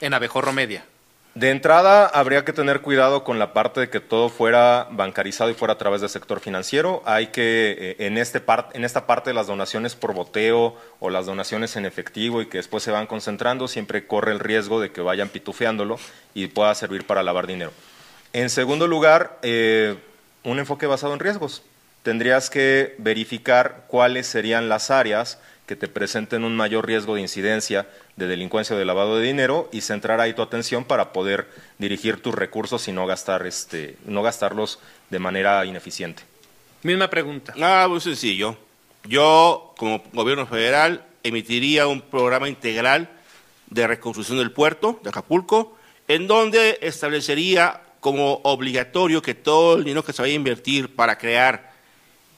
en 0.00 0.12
Abejorro 0.12 0.52
Media. 0.52 0.84
De 1.34 1.50
entrada, 1.50 2.06
habría 2.06 2.46
que 2.46 2.54
tener 2.54 2.80
cuidado 2.80 3.22
con 3.22 3.38
la 3.38 3.52
parte 3.52 3.80
de 3.80 3.90
que 3.90 4.00
todo 4.00 4.30
fuera 4.30 4.88
bancarizado 4.90 5.50
y 5.50 5.54
fuera 5.54 5.74
a 5.74 5.78
través 5.78 6.00
del 6.00 6.08
sector 6.08 6.40
financiero. 6.40 7.02
Hay 7.04 7.26
que, 7.26 7.76
eh, 7.78 8.06
en, 8.06 8.16
este 8.16 8.40
par- 8.40 8.70
en 8.72 8.84
esta 8.86 9.06
parte 9.06 9.28
de 9.30 9.34
las 9.34 9.46
donaciones 9.46 9.94
por 9.96 10.14
boteo 10.14 10.76
o 10.98 11.10
las 11.10 11.26
donaciones 11.26 11.76
en 11.76 11.84
efectivo 11.84 12.40
y 12.40 12.46
que 12.46 12.56
después 12.56 12.82
se 12.82 12.90
van 12.90 13.06
concentrando, 13.06 13.68
siempre 13.68 14.06
corre 14.06 14.32
el 14.32 14.38
riesgo 14.38 14.80
de 14.80 14.92
que 14.92 15.02
vayan 15.02 15.28
pitufeándolo 15.28 15.98
y 16.32 16.46
pueda 16.46 16.74
servir 16.74 17.06
para 17.06 17.22
lavar 17.22 17.46
dinero. 17.46 17.70
En 18.36 18.50
segundo 18.50 18.86
lugar, 18.86 19.38
eh, 19.40 19.96
un 20.44 20.58
enfoque 20.58 20.86
basado 20.86 21.14
en 21.14 21.20
riesgos. 21.20 21.62
Tendrías 22.02 22.50
que 22.50 22.94
verificar 22.98 23.86
cuáles 23.88 24.26
serían 24.26 24.68
las 24.68 24.90
áreas 24.90 25.38
que 25.64 25.74
te 25.74 25.88
presenten 25.88 26.44
un 26.44 26.54
mayor 26.54 26.86
riesgo 26.86 27.14
de 27.14 27.22
incidencia 27.22 27.88
de 28.16 28.26
delincuencia 28.26 28.76
o 28.76 28.78
de 28.78 28.84
lavado 28.84 29.16
de 29.16 29.26
dinero 29.26 29.70
y 29.72 29.80
centrar 29.80 30.20
ahí 30.20 30.34
tu 30.34 30.42
atención 30.42 30.84
para 30.84 31.14
poder 31.14 31.48
dirigir 31.78 32.20
tus 32.20 32.34
recursos 32.34 32.86
y 32.88 32.92
no 32.92 33.06
gastar 33.06 33.46
este 33.46 33.96
no 34.04 34.22
gastarlos 34.22 34.80
de 35.08 35.18
manera 35.18 35.64
ineficiente. 35.64 36.22
Misma 36.82 37.08
pregunta. 37.08 37.54
Nada, 37.56 37.88
muy 37.88 38.02
sencillo. 38.02 38.54
Yo, 39.04 39.72
como 39.78 40.04
gobierno 40.12 40.46
federal, 40.46 41.06
emitiría 41.22 41.86
un 41.86 42.02
programa 42.02 42.50
integral 42.50 43.08
de 43.70 43.86
reconstrucción 43.86 44.36
del 44.36 44.52
puerto 44.52 45.00
de 45.02 45.08
Acapulco, 45.08 45.78
en 46.06 46.26
donde 46.26 46.78
establecería 46.82 47.80
como 48.06 48.40
obligatorio 48.44 49.20
que 49.20 49.34
todo 49.34 49.74
el 49.74 49.82
dinero 49.82 50.04
que 50.04 50.12
se 50.12 50.22
vaya 50.22 50.32
a 50.32 50.36
invertir 50.36 50.94
para 50.94 51.18
crear 51.18 51.72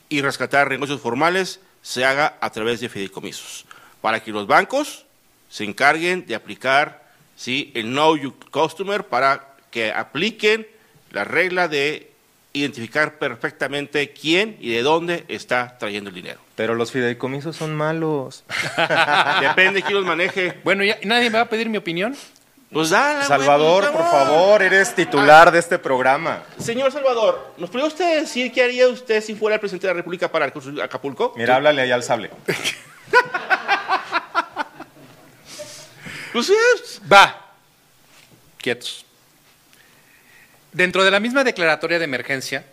y 0.09 0.23
rescatar 0.23 0.71
negocios 0.71 0.99
formales 0.99 1.61
se 1.83 2.07
haga 2.07 2.39
a 2.41 2.49
través 2.49 2.81
de 2.81 2.89
fideicomisos, 2.89 3.67
para 4.01 4.25
que 4.25 4.31
los 4.31 4.47
bancos 4.47 5.05
se 5.51 5.65
encarguen 5.65 6.25
de 6.25 6.35
aplicar 6.35 7.07
¿sí? 7.37 7.71
el 7.75 7.89
Know 7.89 8.17
You 8.17 8.35
Customer 8.51 9.05
para 9.05 9.57
que 9.71 9.93
apliquen 9.93 10.67
la 11.11 11.25
regla 11.25 11.69
de 11.69 12.13
identificar 12.55 13.19
perfectamente 13.19 14.15
quién 14.15 14.57
y 14.61 14.71
de 14.71 14.83
dónde 14.83 15.27
está 15.29 15.77
trayendo 15.77 16.09
el 16.09 16.17
dinero. 16.17 16.41
Pero 16.57 16.77
los 16.77 16.93
fideicomisos 16.93 17.57
son 17.57 17.77
malos. 17.77 18.43
Depende 19.43 19.75
de 19.75 19.83
quién 19.83 19.99
los 19.99 20.07
maneje. 20.07 20.59
Bueno, 20.65 20.83
ya, 20.83 20.97
¿nadie 21.05 21.29
me 21.29 21.37
va 21.37 21.43
a 21.43 21.49
pedir 21.51 21.69
mi 21.69 21.77
opinión? 21.77 22.17
Pues 22.73 22.91
dale, 22.91 23.25
Salvador, 23.25 23.85
por 23.85 23.93
pues, 23.95 24.05
vamos. 24.05 24.29
favor, 24.29 24.63
eres 24.63 24.95
titular 24.95 25.51
de 25.51 25.59
este 25.59 25.79
programa. 25.79 26.43
Señor 26.59 26.93
Salvador, 26.93 27.55
¿nos 27.57 27.71
podría 27.71 27.89
usted 27.89 28.21
decir 28.21 28.53
qué 28.53 28.63
haría 28.63 28.89
usted 28.89 29.23
si 29.23 29.35
fuera 29.35 29.55
el 29.55 29.61
presidente 29.61 29.87
de 29.87 29.95
la 29.95 29.97
República 29.99 30.31
para 30.31 30.53
Acapulco? 30.83 31.33
Mira, 31.37 31.57
háblale 31.57 31.81
ahí 31.83 31.91
al 31.91 32.03
sable. 32.03 32.31
Pues 36.33 36.51
es- 36.51 37.01
Va. 37.11 37.53
Quietos. 38.59 39.05
Dentro 40.73 41.03
de 41.03 41.11
la 41.11 41.21
misma 41.21 41.43
declaratoria 41.43 41.99
de 41.99 42.05
emergencia, 42.05 42.67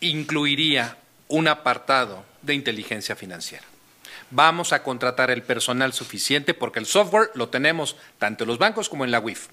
incluiría 0.00 0.96
un 1.28 1.46
apartado 1.48 2.24
de 2.42 2.54
inteligencia 2.54 3.14
financiera. 3.14 3.64
Vamos 4.34 4.72
a 4.72 4.82
contratar 4.82 5.30
el 5.30 5.42
personal 5.42 5.92
suficiente 5.92 6.54
porque 6.54 6.78
el 6.78 6.86
software 6.86 7.30
lo 7.34 7.50
tenemos 7.50 7.96
tanto 8.18 8.44
en 8.44 8.48
los 8.48 8.56
bancos 8.56 8.88
como 8.88 9.04
en 9.04 9.10
la 9.10 9.20
WIF. 9.20 9.48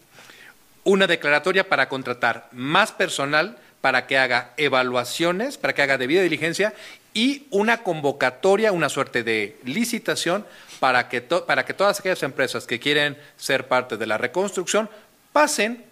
Una 0.86 1.06
declaratoria 1.06 1.68
para 1.68 1.90
contratar 1.90 2.48
más 2.54 2.94
personal 2.94 3.58
para 3.82 4.08
que 4.08 4.18
haga 4.18 4.54
evaluaciones, 4.56 5.58
para 5.58 5.76
que 5.76 5.82
haga 5.82 5.98
debida 5.98 6.22
diligencia 6.22 6.74
y 7.14 7.46
una 7.50 7.84
convocatoria, 7.84 8.72
una 8.72 8.88
suerte 8.88 9.22
de 9.22 9.60
licitación 9.66 10.46
para 10.80 11.10
que, 11.10 11.20
para 11.20 11.66
que 11.66 11.74
todas 11.74 12.00
aquellas 12.00 12.24
empresas 12.24 12.66
que 12.66 12.80
quieren 12.80 13.18
ser 13.36 13.68
parte 13.68 13.98
de 13.98 14.08
la 14.08 14.18
reconstrucción 14.18 14.90
pasen 15.34 15.84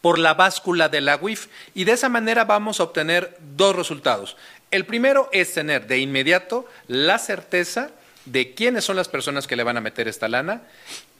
por 0.00 0.20
la 0.20 0.34
báscula 0.34 0.88
de 0.88 1.00
la 1.00 1.16
WIF 1.16 1.48
y 1.74 1.82
de 1.82 1.92
esa 1.92 2.08
manera 2.08 2.44
vamos 2.44 2.78
a 2.78 2.84
obtener 2.84 3.36
dos 3.56 3.74
resultados. 3.74 4.36
El 4.70 4.86
primero 4.86 5.28
es 5.32 5.52
tener 5.52 5.88
de 5.88 5.98
inmediato 5.98 6.68
la 6.86 7.18
certeza 7.18 7.90
de 8.24 8.54
quiénes 8.54 8.84
son 8.84 8.96
las 8.96 9.08
personas 9.08 9.46
que 9.46 9.56
le 9.56 9.62
van 9.62 9.76
a 9.76 9.82
meter 9.82 10.08
esta 10.08 10.28
lana 10.28 10.62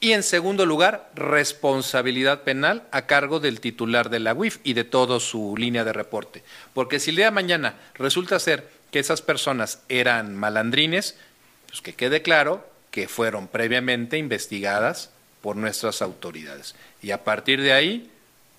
y 0.00 0.12
en 0.12 0.22
segundo 0.22 0.66
lugar 0.66 1.10
responsabilidad 1.14 2.42
penal 2.42 2.84
a 2.90 3.06
cargo 3.06 3.40
del 3.40 3.60
titular 3.60 4.10
de 4.10 4.20
la 4.20 4.32
WIF 4.32 4.58
y 4.64 4.72
de 4.72 4.84
toda 4.84 5.20
su 5.20 5.54
línea 5.56 5.84
de 5.84 5.92
reporte. 5.92 6.42
Porque 6.72 7.00
si 7.00 7.10
el 7.10 7.16
día 7.16 7.26
de 7.26 7.30
mañana 7.32 7.74
resulta 7.94 8.38
ser 8.38 8.68
que 8.90 8.98
esas 8.98 9.22
personas 9.22 9.80
eran 9.88 10.34
malandrines, 10.34 11.16
pues 11.66 11.82
que 11.82 11.94
quede 11.94 12.22
claro 12.22 12.66
que 12.90 13.08
fueron 13.08 13.48
previamente 13.48 14.18
investigadas 14.18 15.10
por 15.42 15.56
nuestras 15.56 16.00
autoridades. 16.00 16.74
Y 17.02 17.10
a 17.10 17.24
partir 17.24 17.60
de 17.60 17.72
ahí, 17.72 18.10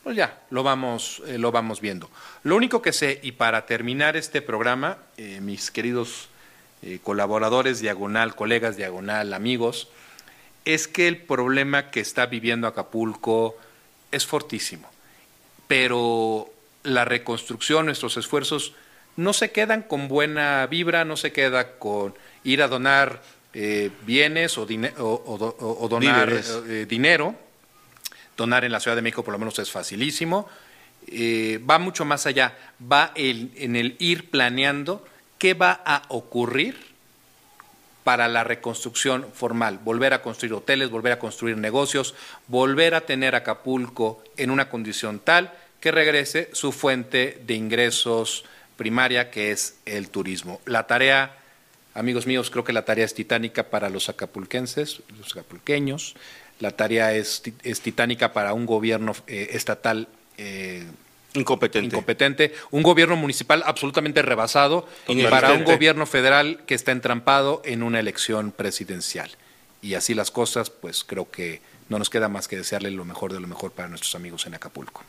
pues 0.03 0.15
ya, 0.15 0.41
lo 0.51 0.62
vamos, 0.62 1.23
eh, 1.25 1.38
lo 1.39 1.51
vamos 1.51 1.81
viendo. 1.81 2.12
Lo 2.43 2.55
único 2.55 2.81
que 2.81 2.93
sé, 2.93 3.19
y 3.23 3.31
para 3.31 3.65
terminar 3.65 4.15
este 4.15 4.41
programa, 4.41 4.97
eh, 5.17 5.39
mis 5.41 5.71
queridos 5.71 6.29
eh, 6.86 7.00
colaboradores 7.04 7.80
diagonal, 7.82 8.36
colegas 8.36 8.78
diagonal, 8.78 9.34
amigos, 9.34 9.88
es 10.63 10.88
que 10.88 11.08
el 11.08 11.17
problema 11.17 11.89
que 11.91 12.00
está 12.00 12.26
viviendo 12.28 12.67
Acapulco 12.67 13.58
es 14.12 14.26
fortísimo. 14.26 14.89
Pero 15.67 16.50
la 16.84 17.06
reconstrucción, 17.06 17.86
nuestros 17.88 18.17
esfuerzos, 18.17 18.73
no 19.17 19.33
se 19.33 19.52
quedan 19.52 19.81
con 19.81 20.08
buena 20.08 20.67
vibra, 20.67 21.06
no 21.06 21.17
se 21.17 21.31
queda 21.31 21.77
con 21.79 22.13
ir 22.44 22.62
a 22.62 22.67
donar 22.67 23.21
eh, 23.54 23.90
bienes 24.06 24.58
o, 24.58 24.65
donar 25.90 26.29
eh, 26.67 26.86
dinero. 26.88 27.36
Donar 28.38 28.65
en 28.65 28.71
la 28.73 28.81
Ciudad 28.81 28.98
de 28.98 29.02
México 29.02 29.23
por 29.23 29.31
lo 29.31 29.40
menos 29.40 29.58
es 29.60 29.71
facilísimo. 29.71 30.48
Eh, 31.08 31.62
va 31.67 31.79
mucho 31.79 32.04
más 32.04 32.25
allá, 32.25 32.54
va 32.92 33.12
el- 33.15 33.52
en 33.56 33.75
el 33.77 33.96
ir 34.00 34.29
planeando 34.29 35.06
qué 35.38 35.54
va 35.54 35.81
a 35.86 36.04
ocurrir 36.10 36.96
para 38.04 38.27
la 38.27 38.44
reconstrucción 38.44 39.25
formal, 39.33 39.79
volver 39.79 40.13
a 40.13 40.21
construir 40.21 40.54
hoteles, 40.54 40.92
volver 40.92 41.13
a 41.13 41.19
construir 41.19 41.58
negocios, 41.58 42.13
volver 42.48 42.94
a 42.94 43.02
tener 43.02 43.33
Acapulco 43.33 44.23
en 44.38 44.52
una 44.52 44.69
condición 44.69 45.19
tal 45.19 45.52
que 45.79 45.92
regrese 45.92 46.50
su 46.54 46.71
fuente 46.71 47.42
de 47.46 47.56
ingresos 47.56 48.46
primaria, 48.77 49.31
que 49.31 49.52
es 49.52 49.77
el 49.86 50.10
turismo. 50.10 50.62
La 50.65 50.86
tarea, 50.86 51.38
amigos 51.94 52.27
míos, 52.27 52.50
creo 52.50 52.63
que 52.63 52.73
la 52.73 52.86
tarea 52.86 53.06
es 53.06 53.13
titánica 53.13 53.69
para 53.69 53.90
los 53.90 54.10
acapulquenses, 54.10 55.02
los 55.17 55.31
acapulqueños. 55.31 56.15
La 56.60 56.71
tarea 56.71 57.13
es, 57.13 57.42
titánica 57.81 58.33
para 58.33 58.54
un 58.54 58.65
gobierno 58.65 59.15
eh, 59.27 59.50
estatal 59.52 60.08
eh, 60.38 60.86
Incompetente. 61.36 61.88
incompetente, 61.88 62.54
un 62.71 62.83
gobierno 62.83 63.15
municipal 63.15 63.63
absolutamente 63.65 64.21
rebasado 64.21 64.88
y 65.08 65.23
para 65.23 65.54
un 65.54 65.63
gobierno 65.63 66.06
federal 66.06 66.62
que 66.65 66.75
está 66.75 66.92
entrampado 66.92 67.62
en 67.65 67.83
una 67.83 68.00
elección 68.00 68.52
presidencial. 68.52 69.31
Y 69.81 69.94
así 69.94 70.13
las 70.13 70.31
cosas, 70.31 70.69
pues 70.69 71.04
creo 71.04 71.29
que 71.29 71.62
no 71.90 72.00
nos 72.00 72.10
queda 72.10 72.27
más 72.29 72.48
que 72.48 72.58
desearle 72.58 72.92
lo 72.92 73.06
mejor 73.06 73.33
de 73.33 73.40
lo 73.40 73.48
mejor 73.48 73.71
para 73.71 73.88
nuestros 73.88 74.15
amigos 74.15 74.46
en 74.48 74.56
Acapulco. 74.56 75.04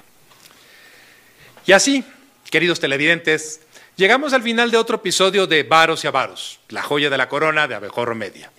Y 1.67 1.73
así, 1.73 2.05
queridos 2.51 2.79
televidentes, 2.79 3.61
llegamos 3.97 4.33
al 4.33 4.43
final 4.43 4.71
de 4.71 4.77
otro 4.77 4.97
episodio 4.97 5.47
de 5.47 5.63
Varos 5.63 6.05
y 6.05 6.07
Avaros, 6.07 6.61
la 6.69 6.83
joya 6.83 7.11
de 7.11 7.19
la 7.19 7.29
corona 7.29 7.67
de 7.67 7.75
Abejorro 7.75 8.15
Media. 8.15 8.53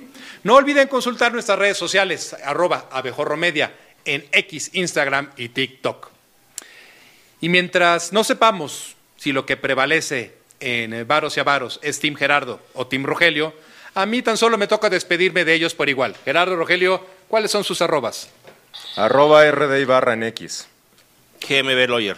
No 0.44 0.56
olviden 0.56 0.88
consultar 0.88 1.32
nuestras 1.32 1.60
redes 1.60 1.78
sociales, 1.78 2.36
arroba 2.44 2.90
Abejorro 2.92 3.38
Media, 3.38 3.74
en 4.06 4.26
X, 4.32 4.72
Instagram 4.74 5.30
y 5.38 5.50
TikTok. 5.50 6.17
Y 7.42 7.50
mientras 7.50 8.14
no 8.14 8.24
sepamos 8.24 8.96
si 9.18 9.32
lo 9.32 9.46
que 9.46 9.58
prevalece 9.58 10.36
en 10.60 11.08
Varos 11.08 11.38
y 11.38 11.40
Avaros 11.40 11.80
es 11.84 12.00
Team 12.00 12.16
Gerardo 12.16 12.60
o 12.74 12.88
Team 12.88 13.04
Rogelio, 13.04 13.54
a 13.94 14.06
mí 14.06 14.22
tan 14.22 14.38
solo 14.38 14.58
me 14.58 14.68
toca 14.68 14.90
despedirme 14.90 15.46
de 15.46 15.54
ellos 15.54 15.74
por 15.74 15.90
igual. 15.90 16.16
Gerardo, 16.24 16.56
Rogelio, 16.56 17.06
¿cuáles 17.28 17.52
son 17.52 17.64
sus 17.64 17.82
arrobas? 17.82 18.30
Arroba 18.96 19.50
RD 19.50 19.86
barra 19.86 20.14
en 20.14 20.24
X. 20.24 20.68
GMB 21.42 21.90
Lawyer. 21.90 22.18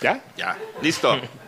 ¿Ya? 0.00 0.22
Ya, 0.36 0.58
listo. 0.80 1.20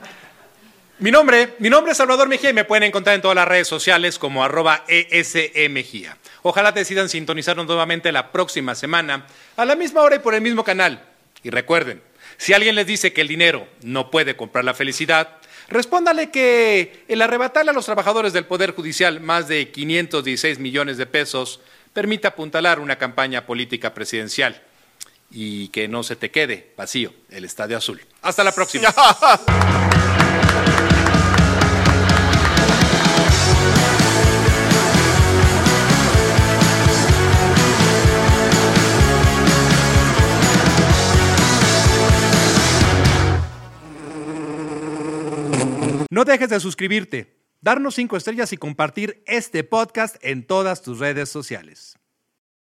Mi 1.00 1.10
nombre, 1.10 1.54
mi 1.58 1.68
nombre 1.68 1.90
es 1.90 1.98
Salvador 1.98 2.28
Mejía 2.28 2.50
y 2.50 2.52
me 2.52 2.64
pueden 2.64 2.84
encontrar 2.84 3.16
en 3.16 3.20
todas 3.20 3.34
las 3.34 3.48
redes 3.48 3.66
sociales 3.66 4.16
como 4.16 4.44
arroba 4.44 4.84
ESEMejía. 4.86 6.16
Ojalá 6.42 6.70
decidan 6.70 7.08
sintonizarnos 7.08 7.66
nuevamente 7.66 8.12
la 8.12 8.30
próxima 8.30 8.76
semana 8.76 9.26
a 9.56 9.64
la 9.64 9.74
misma 9.74 10.02
hora 10.02 10.16
y 10.16 10.18
por 10.20 10.34
el 10.34 10.40
mismo 10.40 10.62
canal. 10.62 11.02
Y 11.44 11.50
recuerden, 11.50 12.02
si 12.36 12.52
alguien 12.52 12.74
les 12.74 12.86
dice 12.86 13.12
que 13.12 13.20
el 13.20 13.28
dinero 13.28 13.68
no 13.82 14.10
puede 14.10 14.34
comprar 14.34 14.64
la 14.64 14.74
felicidad, 14.74 15.36
respóndale 15.68 16.30
que 16.30 17.04
el 17.06 17.22
arrebatarle 17.22 17.70
a 17.70 17.74
los 17.74 17.84
trabajadores 17.84 18.32
del 18.32 18.46
Poder 18.46 18.72
Judicial 18.72 19.20
más 19.20 19.46
de 19.46 19.70
516 19.70 20.58
millones 20.58 20.96
de 20.96 21.06
pesos 21.06 21.60
permite 21.92 22.26
apuntalar 22.26 22.80
una 22.80 22.96
campaña 22.96 23.46
política 23.46 23.94
presidencial 23.94 24.60
y 25.30 25.68
que 25.68 25.86
no 25.86 26.02
se 26.02 26.16
te 26.16 26.30
quede 26.30 26.72
vacío 26.76 27.12
el 27.30 27.44
Estadio 27.44 27.76
Azul. 27.76 28.00
Hasta 28.22 28.42
la 28.42 28.52
próxima. 28.52 28.92
No 46.14 46.24
dejes 46.24 46.48
de 46.48 46.60
suscribirte, 46.60 47.40
darnos 47.60 47.96
cinco 47.96 48.16
estrellas 48.16 48.52
y 48.52 48.56
compartir 48.56 49.24
este 49.26 49.64
podcast 49.64 50.14
en 50.20 50.46
todas 50.46 50.80
tus 50.80 51.00
redes 51.00 51.28
sociales. 51.28 51.98